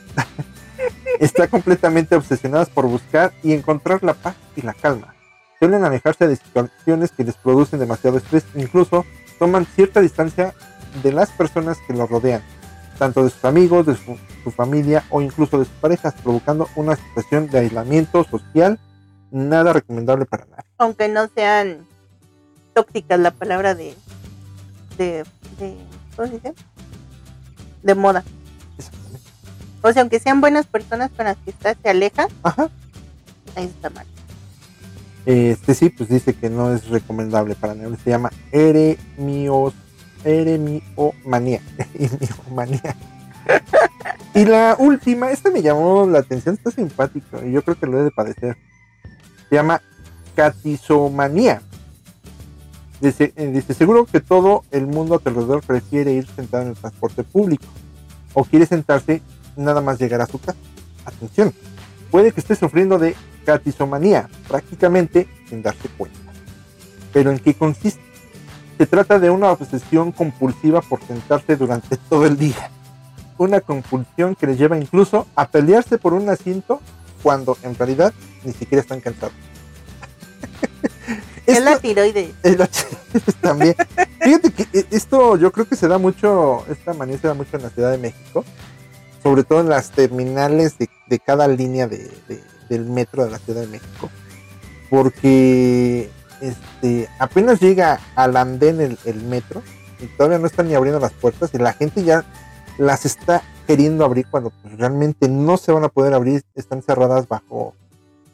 [1.19, 5.13] está completamente obsesionadas por buscar y encontrar la paz y la calma.
[5.59, 9.05] Suelen alejarse de situaciones que les producen demasiado estrés, incluso
[9.39, 10.53] toman cierta distancia
[11.03, 12.41] de las personas que los rodean,
[12.97, 16.95] tanto de sus amigos, de su, su familia o incluso de sus parejas, provocando una
[16.95, 18.79] situación de aislamiento social
[19.31, 20.65] nada recomendable para nadie.
[20.77, 21.85] Aunque no sean
[22.73, 23.95] tóxicas la palabra de.
[24.97, 25.23] de.
[25.59, 25.77] de
[26.15, 26.53] ¿Cómo se dice?
[27.81, 28.23] De moda.
[28.77, 29.29] Exactamente.
[29.81, 32.69] O sea, aunque sean buenas personas con las que estás, te alejas, Ajá.
[33.55, 34.05] ahí está mal.
[35.25, 37.95] Este sí, pues dice que no es recomendable para nadie.
[38.03, 39.73] Se llama eremios,
[40.23, 41.61] eremiomanía.
[41.93, 42.95] Eremiomanía.
[44.35, 47.99] y la última, esta me llamó la atención, está simpático y yo creo que lo
[47.99, 48.57] he de padecer.
[49.49, 49.81] Se llama
[50.35, 51.61] catizomanía.
[52.99, 56.69] Dice, eh, dice, seguro que todo el mundo a tu alrededor prefiere ir sentado en
[56.69, 57.65] el transporte público
[58.33, 59.21] o quiere sentarse
[59.55, 60.57] nada más llegar a su casa.
[61.05, 61.51] Atención,
[62.11, 66.19] puede que esté sufriendo de catizomanía, prácticamente sin darse cuenta.
[67.11, 68.10] Pero ¿en qué consiste?
[68.81, 72.71] Se trata de una obsesión compulsiva por sentarse durante todo el día.
[73.37, 76.81] Una compulsión que les lleva incluso a pelearse por un asiento
[77.21, 78.11] cuando en realidad
[78.43, 79.35] ni siquiera están cansados.
[81.45, 82.31] Es la tiroides.
[82.41, 83.75] es la ch- también.
[84.19, 87.57] Fíjate que eh, esto yo creo que se da mucho, esta manía se da mucho
[87.57, 88.43] en la Ciudad de México,
[89.21, 93.37] sobre todo en las terminales de, de cada línea de, de- del metro de la
[93.37, 94.09] Ciudad de México,
[94.89, 96.09] porque
[96.41, 99.61] este, apenas llega al andén el, el metro
[99.99, 102.25] y todavía no están ni abriendo las puertas y la gente ya
[102.77, 107.27] las está queriendo abrir cuando pues, realmente no se van a poder abrir, están cerradas
[107.27, 107.75] bajo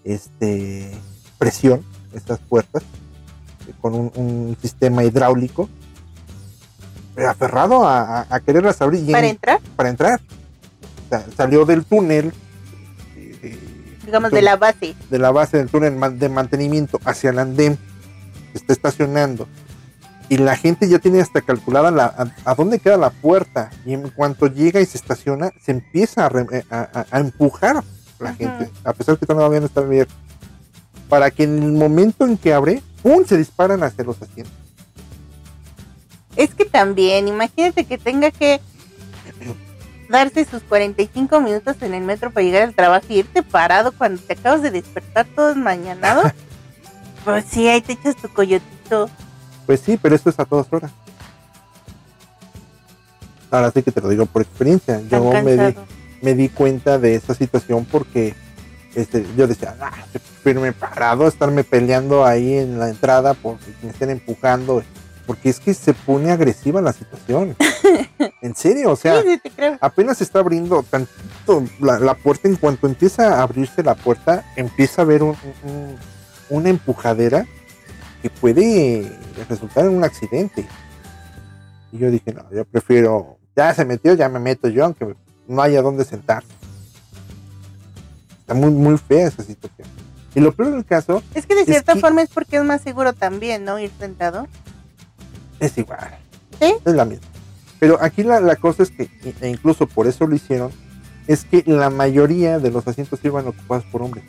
[0.03, 0.91] este
[1.37, 1.83] presión
[2.13, 2.83] estas puertas
[3.67, 5.69] eh, con un, un sistema hidráulico
[7.13, 10.21] pero aferrado a, a- a quererlas abrir y en- Para entrar, para entrar.
[11.05, 12.31] O sea, salió del túnel
[13.15, 13.57] eh,
[14.05, 14.95] digamos, de la base.
[15.09, 17.77] de la base del túnel de mantenimiento hacia el andén
[18.57, 19.47] está estacionando.
[20.29, 23.69] Y la gente ya tiene hasta calculada la, a, a dónde queda la puerta.
[23.85, 27.81] Y en cuanto llega y se estaciona se empieza a, re- a- a- empujar
[28.19, 30.13] la gente a pesar que todavía no está abierto
[31.07, 33.23] para que en el momento en que abre ¡pum!
[33.25, 34.53] se disparan hacia los asientos.
[36.35, 38.59] Es que también, imagínate que tenga que
[40.09, 44.21] darse sus 45 minutos en el metro para llegar al trabajo y irte parado cuando
[44.21, 46.23] te acabas de despertar todo mañanado.
[47.33, 49.09] pues sí, ahí te echas tu coyotito.
[49.65, 50.91] Pues sí, pero esto es a todas horas.
[53.51, 54.95] Ahora sí que te lo digo por experiencia.
[55.09, 55.75] Tan Yo me di,
[56.21, 58.35] me di cuenta de esa situación porque
[58.95, 59.91] este, yo decía, ah,
[60.43, 64.83] firme parado, estarme peleando ahí en la entrada porque me estén empujando.
[65.25, 67.55] Porque es que se pone agresiva la situación.
[68.41, 69.51] en serio, o sea, sí, sí,
[69.81, 72.47] apenas se está abriendo tantito la, la puerta.
[72.47, 75.97] En cuanto empieza a abrirse la puerta, empieza a haber un- un-
[76.49, 77.45] una empujadera
[78.21, 79.11] que puede
[79.49, 80.65] resultar en un accidente.
[81.91, 85.15] Y yo dije, no, yo prefiero, ya se metió, ya me meto yo, aunque
[85.47, 86.47] no haya dónde sentarse.
[88.41, 89.87] Está muy, muy fea esa situación.
[90.35, 92.63] Y lo peor del caso Es que de Es cierta que- forma es porque es
[92.63, 93.79] más seguro también, ¿no?
[93.79, 94.47] Ir sentado.
[95.59, 96.15] es igual.
[96.59, 96.73] ¿Sí?
[96.85, 97.25] Es la misma.
[97.79, 99.09] Pero aquí la, la cosa es que,
[99.41, 100.71] e incluso por eso lo hicieron,
[101.27, 104.23] es que la mayoría de los asientos iban ocupados por hombres.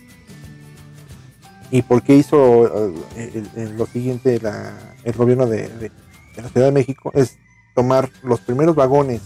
[1.70, 5.90] ¿Y por qué hizo eh, el- el- lo siguiente la- el gobierno de, de-
[6.36, 7.10] de la Ciudad de México?
[7.14, 7.36] Es
[7.74, 9.20] tomar los primeros vagones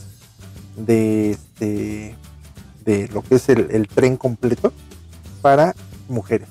[0.76, 2.14] de, este,
[2.84, 4.72] de lo que es el, el tren completo
[5.40, 5.74] para
[6.09, 6.49] mujeres.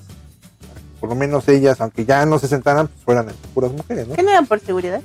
[1.00, 4.14] Por lo menos ellas, aunque ya no se sentaran, pues fueran puras mujeres, ¿no?
[4.14, 5.02] ¿Qué no era por seguridad?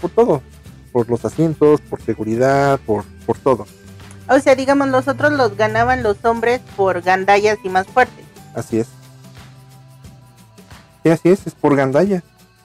[0.00, 0.42] por todo,
[0.92, 3.66] por los asientos, por seguridad, por, por todo.
[4.28, 8.24] O sea, digamos, los otros los ganaban los hombres por gandallas y más fuertes.
[8.54, 8.86] Así es.
[11.02, 12.22] Sí, así es, es por gandalla.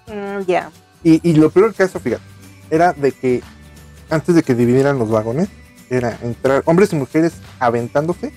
[0.08, 0.72] Mm, ya.
[1.04, 2.24] Y, y lo peor del caso, fíjate,
[2.70, 3.42] era de que
[4.10, 5.50] antes de que dividieran los vagones,
[5.90, 8.34] era entrar hombres y mujeres aventándose.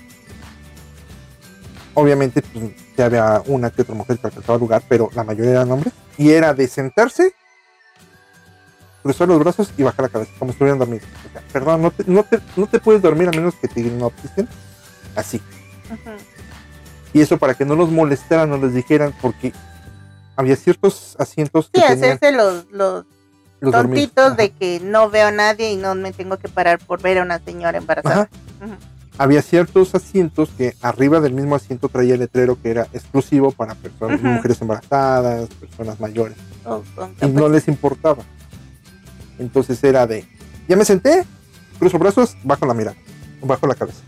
[1.93, 5.71] Obviamente, pues, ya había una que otra mujer que alcanzaba lugar, pero la mayoría eran
[5.71, 5.93] hombres.
[6.17, 7.33] Y era de sentarse,
[9.01, 11.07] cruzar los brazos y bajar la cabeza, como si estuvieran dormidos.
[11.27, 13.81] O sea, perdón, no te, no, te, no te puedes dormir a menos que te
[13.81, 14.47] hipnoticen.
[15.15, 15.41] Así.
[17.13, 19.53] Y eso para que no los molestaran, no les dijeran, porque
[20.37, 23.05] había ciertos asientos que Sí, tenían hacerse los, los
[23.59, 27.01] los tontitos de que no veo a nadie y no me tengo que parar por
[27.01, 28.29] ver a una señora embarazada.
[28.61, 28.77] Ajá.
[29.19, 33.73] Había ciertos asientos que arriba del mismo asiento traía el letrero que era exclusivo para
[33.73, 36.37] personas, mujeres embarazadas, personas mayores.
[36.65, 38.23] O con Y no les importaba.
[39.39, 40.23] Entonces era de,
[40.67, 41.25] ya me senté,
[41.79, 42.97] cruzo brazos, bajo la mirada,
[43.41, 44.01] bajo la cabeza.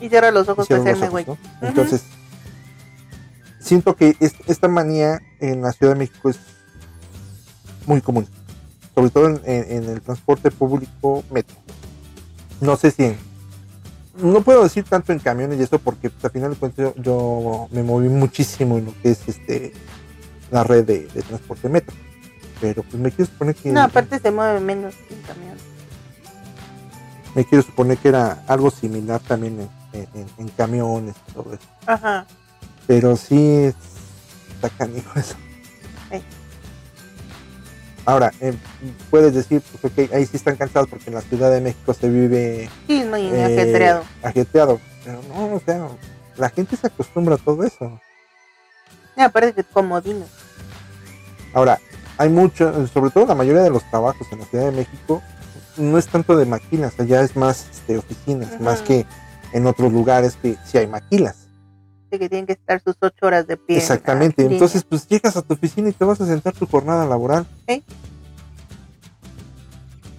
[0.00, 1.26] Y cierro los ojos para hacerme güey.
[1.60, 2.04] Entonces,
[3.68, 6.38] siento que es- esta manía en la Ciudad de México es
[7.86, 8.26] muy común,
[8.94, 11.56] sobre todo en, en- en el transporte público metro.
[12.60, 13.16] No sé si en-
[14.20, 17.02] no puedo decir tanto en camiones y eso porque pues, al final de cuentas yo,
[17.02, 19.72] yo me moví muchísimo en lo que es este
[20.50, 21.94] la red de, de transporte metro.
[22.60, 25.56] Pero pues me quiero suponer que No, aparte se mueve menos un camión.
[27.34, 29.60] me quiero suponer que era algo similar también
[29.92, 31.62] en, en- en- en camiones y todo eso.
[31.86, 32.26] Ajá.
[32.88, 33.72] Pero sí
[34.56, 35.36] está canijo eso.
[38.04, 38.54] Ahora, eh,
[39.10, 42.70] puedes decir, pues ahí sí están cansados porque en la Ciudad de México se vive
[42.86, 44.02] Sí, muy eh, ajetreado.
[44.22, 44.80] ajetreado.
[45.04, 45.88] Pero no, o sea,
[46.38, 48.00] la gente se acostumbra a todo eso.
[49.14, 50.24] No, aparte que comodino.
[51.52, 51.78] Ahora,
[52.16, 55.22] hay mucho, sobre todo la mayoría de los trabajos en la Ciudad de México,
[55.76, 59.04] no es tanto de maquilas, allá es más este, oficinas, más que
[59.52, 61.47] en otros lugares que sí hay maquilas.
[62.10, 63.76] Que tienen que estar sus ocho horas de pie.
[63.76, 64.44] Exactamente.
[64.44, 67.46] Entonces, pues llegas a tu oficina y te vas a sentar tu jornada laboral.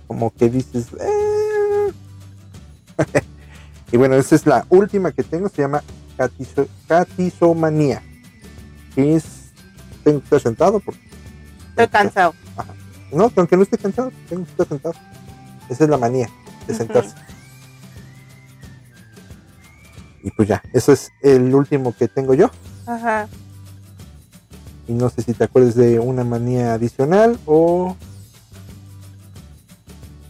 [0.08, 0.88] Como que dices.
[1.00, 1.92] "Eh".
[3.92, 5.50] y bueno, esa es la última que tengo.
[5.50, 5.84] Se llama
[6.18, 8.02] catizo- catizomanía.
[8.96, 9.24] Que es.
[10.04, 11.02] Tengo que estar sentado porque.
[11.70, 12.34] Estoy cansado.
[13.12, 14.96] No, que aunque no esté cansado, tengo que estar sentado.
[15.70, 16.30] Esa es la manía
[16.68, 17.16] de sentarse.
[20.24, 22.49] Y pues ya, eso es el último que tengo yo.
[22.86, 23.28] Ajá.
[24.88, 27.95] Y no sé si te acuerdas de una manía adicional o.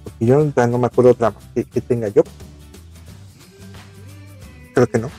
[0.03, 2.23] Porque yo ahorita no me acuerdo otra que, que tenga yo.
[4.73, 5.07] Creo que no.
[5.07, 5.11] Mm.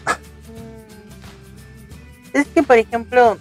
[2.35, 3.39] Es que, por ejemplo,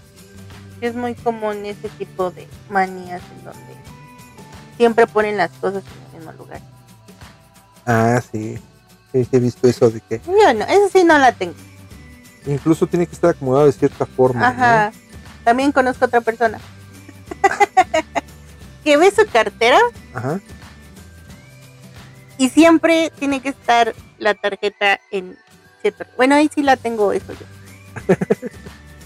[0.82, 3.80] es muy común ese tipo de manías en donde
[4.78, 6.62] siempre ponen las cosas en el mismo lugar.
[7.86, 8.58] Ah, sí.
[9.14, 11.56] He visto eso de que Yo no, esa sí no la tengo.
[12.46, 14.40] incluso tiene que estar acomodado de cierta forma.
[14.42, 14.46] ¿no?
[14.46, 14.92] Ajá.
[15.44, 16.60] También conozco otra persona
[18.84, 19.80] que ve su cartera
[20.14, 20.40] Ajá.
[22.38, 25.38] y siempre tiene que estar la tarjeta en
[26.18, 28.16] Bueno, ahí sí la tengo eso yo.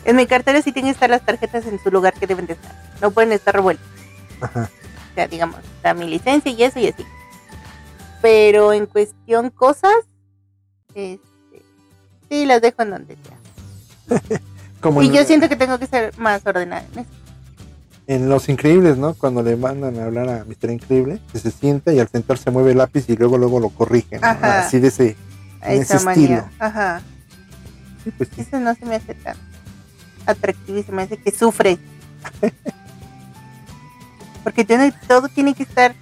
[0.05, 2.53] en mi cartera sí tienen que estar las tarjetas en su lugar que deben de
[2.53, 2.75] estar.
[3.01, 3.85] No pueden estar revueltas.
[4.41, 4.69] Ajá.
[5.11, 7.05] O sea, digamos, está mi licencia y eso y así.
[8.23, 9.93] Pero en cuestión cosas,
[10.95, 11.61] este,
[12.29, 14.39] sí las dejo en donde sea.
[14.79, 17.09] Como Y en, yo siento que tengo que ser más ordenada en eso.
[18.07, 19.13] en Los Increíbles, ¿no?
[19.13, 20.71] Cuando le mandan a hablar a Mr.
[20.71, 24.21] Increíble, que se sienta y al sentarse mueve el lápiz y luego luego lo corrigen.
[24.21, 24.27] ¿no?
[24.27, 25.17] Así de ese.
[25.61, 26.45] En ese estilo.
[26.59, 27.01] Ajá.
[28.05, 28.39] Sí, pues sí.
[28.39, 29.35] Eso no se me hace tan
[30.25, 31.77] atractivo y se me hace que sufre.
[34.45, 35.93] Porque tiene, todo tiene que estar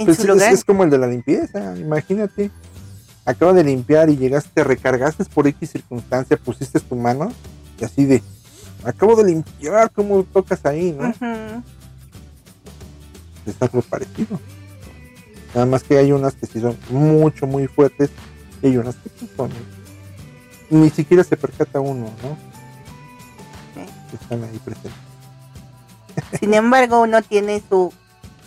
[0.00, 0.52] en Pues su es, lugar.
[0.52, 2.50] es como el de la limpieza, imagínate.
[3.24, 7.30] Acaba de limpiar y llegaste, te recargaste por X circunstancia, pusiste tu mano
[7.78, 8.22] y así de,
[8.82, 10.92] acabo de limpiar, ¿cómo tocas ahí?
[10.92, 11.08] ¿no?
[13.46, 14.40] Es algo parecido.
[15.54, 18.10] Nada más que hay unas que sí son mucho, muy fuertes
[18.62, 19.50] y hay unas que son
[20.70, 22.38] ni siquiera se percata uno, ¿no?
[23.74, 24.14] Sí.
[24.14, 24.92] Están ahí presentes.
[26.38, 27.92] Sin embargo, uno tiene su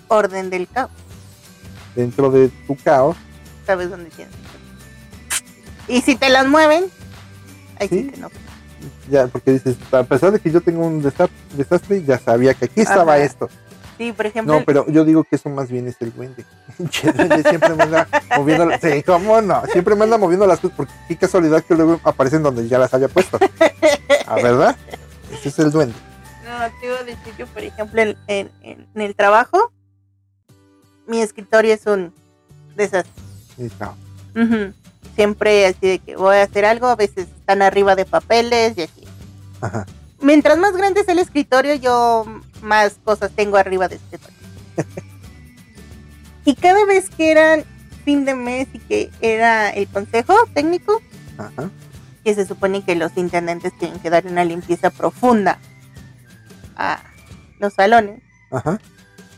[0.07, 0.91] orden del caos.
[1.95, 3.15] Dentro de tu caos,
[3.65, 4.33] ¿Sabes dónde tienes?
[5.87, 6.85] Y si te las mueven,
[7.79, 8.09] ahí sí, Sí.
[8.11, 8.29] que no.
[9.09, 12.65] ya, porque dices, a pesar de que yo tengo un desa- desastre, ya sabía que
[12.65, 13.23] aquí estaba Ajá.
[13.23, 13.49] esto.
[13.97, 16.43] Sí, por ejemplo, No, pero yo digo que eso más bien es el duende.
[17.15, 18.65] Duende siempre me anda moviendo.
[18.65, 19.63] las- Sí, ¿cómo no?
[19.71, 22.93] Siempre me anda moviendo las cosas, porque qué casualidad que luego aparecen donde ya las
[22.93, 23.37] había puesto.
[24.27, 24.75] ¿Ah, verdad?
[25.31, 25.95] Ese es el duende.
[26.43, 29.71] No, te iba a decir que, por ejemplo, en, en- en- en el trabajo,
[31.07, 32.13] mi escritorio es un
[32.75, 33.11] desastre.
[33.57, 33.93] Y está.
[34.35, 34.73] Ujú.
[35.15, 38.83] Siempre así de que voy a hacer algo, a veces están arriba de papeles y
[38.83, 39.07] así.
[39.61, 39.85] Ajá.
[40.21, 42.25] Mientras más grande es el escritorio, yo
[42.61, 44.37] más cosas tengo arriba del escritorio.
[46.45, 47.63] y cada vez que era
[48.05, 51.01] fin de mes y que era el consejo técnico,
[51.37, 51.69] Ajá.
[52.23, 55.59] que se supone que los intendentes tienen que dar una limpieza profunda
[56.75, 56.99] a
[57.59, 58.21] los salones.
[58.51, 58.79] Ajá.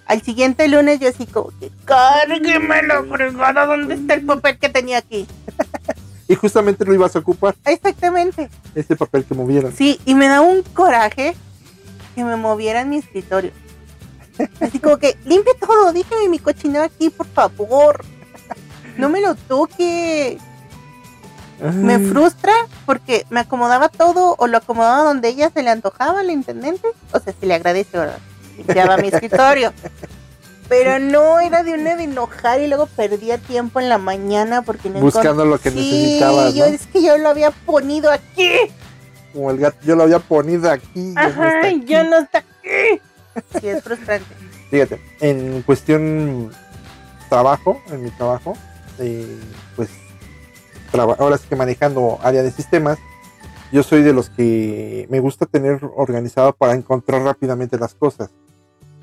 [0.05, 4.69] Al siguiente lunes yo así como que cárgueme la fregada, ¿dónde está el papel que
[4.69, 5.27] tenía aquí?
[6.27, 8.49] Y justamente lo ibas a ocupar, Exactamente.
[8.73, 9.71] ese papel que movieron.
[9.75, 11.35] Sí, y me da un coraje
[12.15, 13.51] que me movieran mi escritorio.
[14.59, 18.03] Así como que limpie todo, déjeme mi cochinero aquí, por favor.
[18.97, 20.37] No me lo toque.
[21.61, 22.53] Me frustra
[22.85, 26.87] porque me acomodaba todo o lo acomodaba donde ella se le antojaba al intendente.
[27.11, 28.19] O sea, se le agradece, ¿verdad?
[28.57, 29.73] Limpiaba mi escritorio.
[30.67, 34.89] Pero no era de una de enojar y luego perdía tiempo en la mañana porque
[34.89, 36.73] no Buscando lo que Sí, necesitabas, yo ¿no?
[36.73, 38.49] es que yo lo había ponido aquí.
[39.31, 41.13] Como el gato, yo lo había ponido aquí.
[41.13, 41.83] ya no Ajá, aquí.
[41.85, 43.01] yo no está aquí.
[43.61, 44.25] Sí, es frustrante.
[44.71, 46.51] Fíjate, en cuestión
[47.29, 48.57] trabajo, en mi trabajo,
[48.97, 49.37] eh,
[49.75, 49.89] pues
[50.91, 52.97] traba- ahora sí que manejando área de sistemas,
[53.71, 58.31] yo soy de los que me gusta tener organizado para encontrar rápidamente las cosas.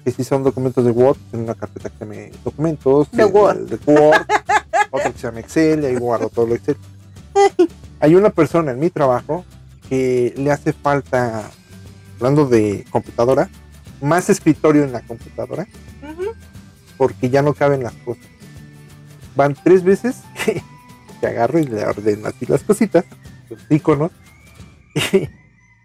[0.05, 3.27] Que si son documentos de Word, en una carpeta que se llame documentos, De eh,
[3.27, 3.69] Word.
[3.69, 4.27] de Word,
[4.91, 6.77] otro que se llama Excel, y ahí guardo todo lo Excel.
[8.01, 9.45] Hay una persona en mi trabajo
[9.89, 11.51] que le hace falta,
[12.17, 13.49] hablando de computadora,
[14.01, 15.67] más escritorio en la computadora
[17.03, 18.25] porque ya no caben las cosas.
[19.35, 20.63] Van tres veces que,
[21.21, 23.05] que agarro y le ordeno así las cositas,
[23.51, 24.13] los iconos,
[25.13, 25.29] y,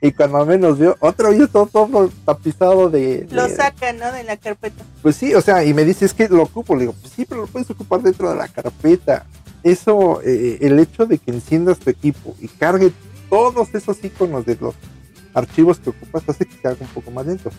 [0.01, 4.11] y cuando menos veo, otra vez todo, todo tapizado de, Lo sacan, ¿no?
[4.11, 4.83] De la carpeta.
[5.01, 7.25] Pues sí, o sea, y me dice, es que lo ocupo, le digo, pues sí,
[7.25, 9.25] pero lo puedes ocupar dentro de la carpeta.
[9.63, 12.91] Eso, eh, el hecho de que enciendas tu equipo y cargue
[13.29, 14.75] todos esos iconos de los
[15.33, 17.49] archivos que ocupas hace que haga un poco más lento.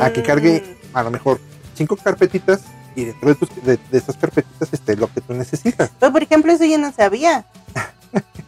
[0.00, 0.60] A que cargue
[0.92, 0.96] Mm.
[0.96, 1.38] a lo mejor
[1.76, 2.62] cinco carpetitas
[2.96, 5.90] y dentro de, tus- de, de esas carpetitas esté lo que tú necesitas.
[5.98, 7.44] Pues, por ejemplo, eso yo no sabía.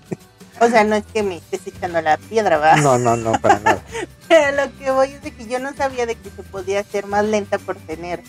[0.65, 2.77] O sea, no es que me estés echando la piedra, ¿va?
[2.77, 3.83] No, no, no, para nada.
[4.29, 7.07] Pero lo que voy es de que yo no sabía de que se podía hacer
[7.07, 8.23] más lenta por tener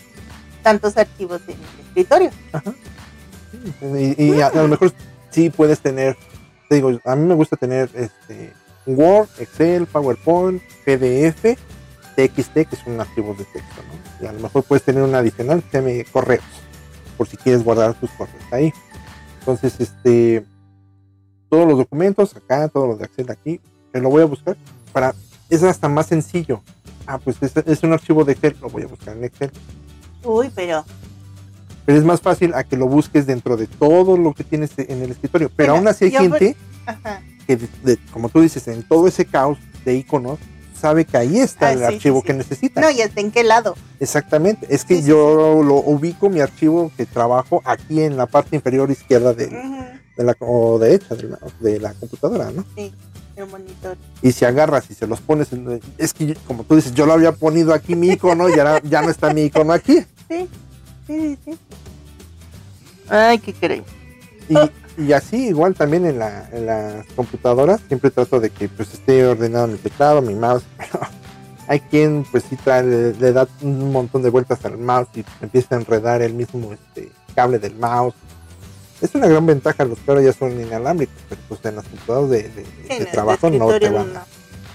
[0.62, 2.30] tantos archivos en el escritorio.
[3.80, 4.92] Y, y a, a lo mejor
[5.30, 6.16] sí puedes tener,
[6.68, 8.52] te digo, a mí me gusta tener este
[8.86, 11.56] Word, Excel, PowerPoint, PDF,
[12.16, 14.24] TXT, que es un archivo de texto, ¿no?
[14.24, 16.44] Y a lo mejor puedes tener un adicional que se llame correos,
[17.16, 18.72] por si quieres guardar tus correos ahí.
[19.40, 20.44] Entonces, este,
[21.48, 23.60] todos los documentos acá, todos los de Excel aquí,
[23.92, 24.56] que lo voy a buscar
[24.92, 25.14] para,
[25.50, 26.62] es hasta más sencillo.
[27.06, 29.50] Ah, pues es, es un archivo de Excel, lo voy a buscar en Excel.
[30.24, 30.84] Uy, pero
[31.84, 35.02] Pero es más fácil a que lo busques dentro de todo lo que tienes en
[35.02, 35.50] el escritorio.
[35.54, 37.22] Pero aún así hay por- gente ajá.
[37.46, 40.40] que, de- de- como tú dices, en todo ese caos de iconos,
[40.76, 42.26] sabe que ahí está Ah, el sí, archivo sí, sí.
[42.26, 42.80] que necesita.
[42.80, 43.76] No, y hasta en qué lado.
[44.00, 44.66] Exactamente.
[44.68, 49.32] Es que yo lo ubico mi archivo que trabajo aquí en la parte inferior izquierda
[49.32, 49.84] de, Ujú,
[50.16, 52.64] de la o derecha de la, de la computadora, ¿no?
[52.76, 52.92] Sí,
[53.36, 53.96] el monitor.
[54.22, 57.12] Y si agarras y se los pones, en- es que como tú dices, yo lo
[57.12, 59.98] había ponido aquí mi icono y ahora ya no está mi icono aquí.
[60.28, 60.48] Sí,
[61.06, 61.58] sí, sí, sí.
[63.08, 63.84] Ay, qué creen.
[64.48, 68.92] Y, y así igual también en, la, en las computadoras siempre trato de que pues
[68.94, 70.62] esté ordenado mi teclado, mi mouse.
[70.78, 71.00] Pero
[71.68, 75.24] hay quien pues sí trae, le, le da un montón de vueltas al mouse y
[75.42, 78.14] empieza a enredar el mismo este, cable del mouse.
[79.06, 82.30] Es una gran ventaja los que ahora ya son inalámbricos, pero pues en las computadoras
[82.30, 84.12] de, de- Sí, de en el trabajo no te van.
[84.14, 84.20] no.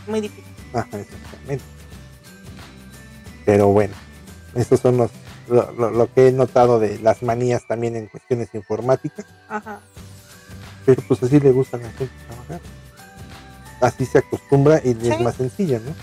[0.07, 0.45] Muy difícil.
[0.73, 1.63] Ajá, exactamente.
[3.45, 3.93] Pero bueno,
[4.55, 5.11] esos son los,
[5.49, 9.25] lo, lo- lo que he notado de las manías también en cuestiones informáticas.
[9.49, 9.79] Ajá.
[10.85, 12.61] pero pues así le gusta a la gente trabajar.
[13.81, 15.93] Así se acostumbra y es más sencilla, ¿no?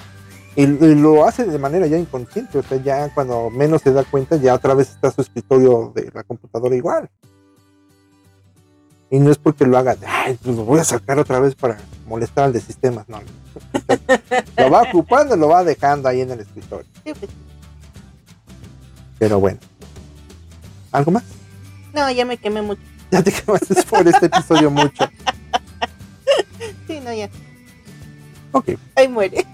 [0.56, 4.02] Y, y lo hace de manera ya inconsciente, o sea, ya cuando menos se da
[4.04, 7.08] cuenta, ya otra vez está su escritorio de la computadora igual.
[9.10, 11.78] Y no es porque lo haga, ay, pues lo voy a sacar otra vez para
[12.06, 13.08] molestar al de sistemas.
[13.08, 13.20] No,
[14.58, 16.86] lo va ocupando y lo va dejando ahí en el escritorio.
[17.04, 17.30] Sí, pues,
[19.18, 19.58] Pero bueno.
[20.92, 21.24] ¿Algo más?
[21.94, 22.82] No, ya me quemé mucho.
[23.10, 25.08] Ya te quemaste por este episodio mucho.
[26.86, 27.30] Sí, no, ya.
[28.52, 29.46] Ok, Ahí muere.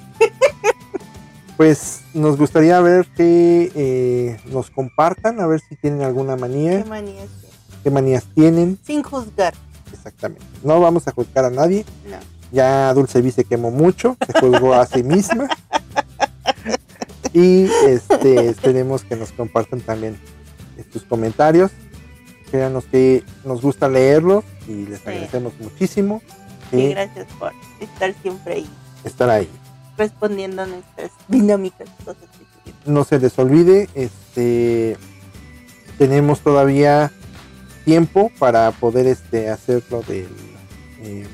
[1.56, 6.88] pues nos gustaría ver que eh, nos compartan, a ver si tienen alguna manía, Qué
[6.88, 7.43] manía sí.
[7.84, 8.78] Qué manías tienen.
[8.84, 9.54] Sin juzgar.
[9.92, 10.44] Exactamente.
[10.64, 11.84] No vamos a juzgar a nadie.
[12.10, 12.16] No.
[12.50, 15.48] Ya Dulce Vi se quemó mucho, se juzgó a sí misma.
[17.32, 20.16] Y este, esperemos que nos compartan también
[20.92, 21.72] sus comentarios.
[22.50, 25.08] Créanos que nos gusta leerlos y les Sí.
[25.08, 26.22] agradecemos muchísimo
[26.70, 28.70] Sí, eh, gracias por estar siempre ahí
[29.04, 29.48] estar ahí.
[29.98, 32.22] respondiendo a nuestras dinámicas cosas.
[32.86, 34.96] No se les olvide, este
[35.98, 37.10] tenemos todavía
[37.84, 40.28] tiempo para poder este hacerlo del
[41.00, 41.26] eh,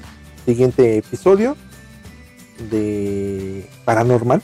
[0.44, 1.56] siguiente episodio
[2.70, 4.42] de paranormal.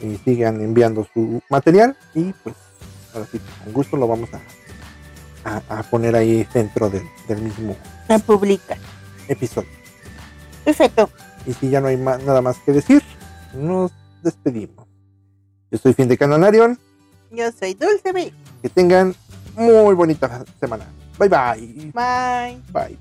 [0.00, 2.54] Y sigan enviando su material y pues
[3.14, 4.40] ahora sí con gusto lo vamos a,
[5.56, 7.74] a- a poner ahí dentro del, del mismo
[8.06, 8.76] La publica.
[9.26, 9.70] episodio
[10.66, 11.08] Perfecto.
[11.46, 13.02] y si ya no hay ma- nada más que decir
[13.54, 13.90] nos
[14.22, 14.86] despedimos
[15.70, 16.78] yo soy fin de Canonarion
[17.30, 18.34] Yo soy Dulce B.
[18.60, 19.14] que tengan
[19.56, 20.84] muy bonita semana
[21.18, 22.62] bye bye Bye.
[22.72, 22.98] bye.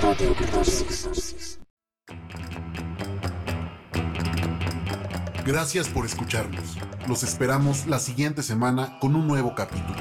[0.00, 1.58] Radio Catarsis.
[5.44, 6.76] Gracias por escucharnos.
[7.08, 9.96] Los esperamos la siguiente semana con un nuevo capítulo.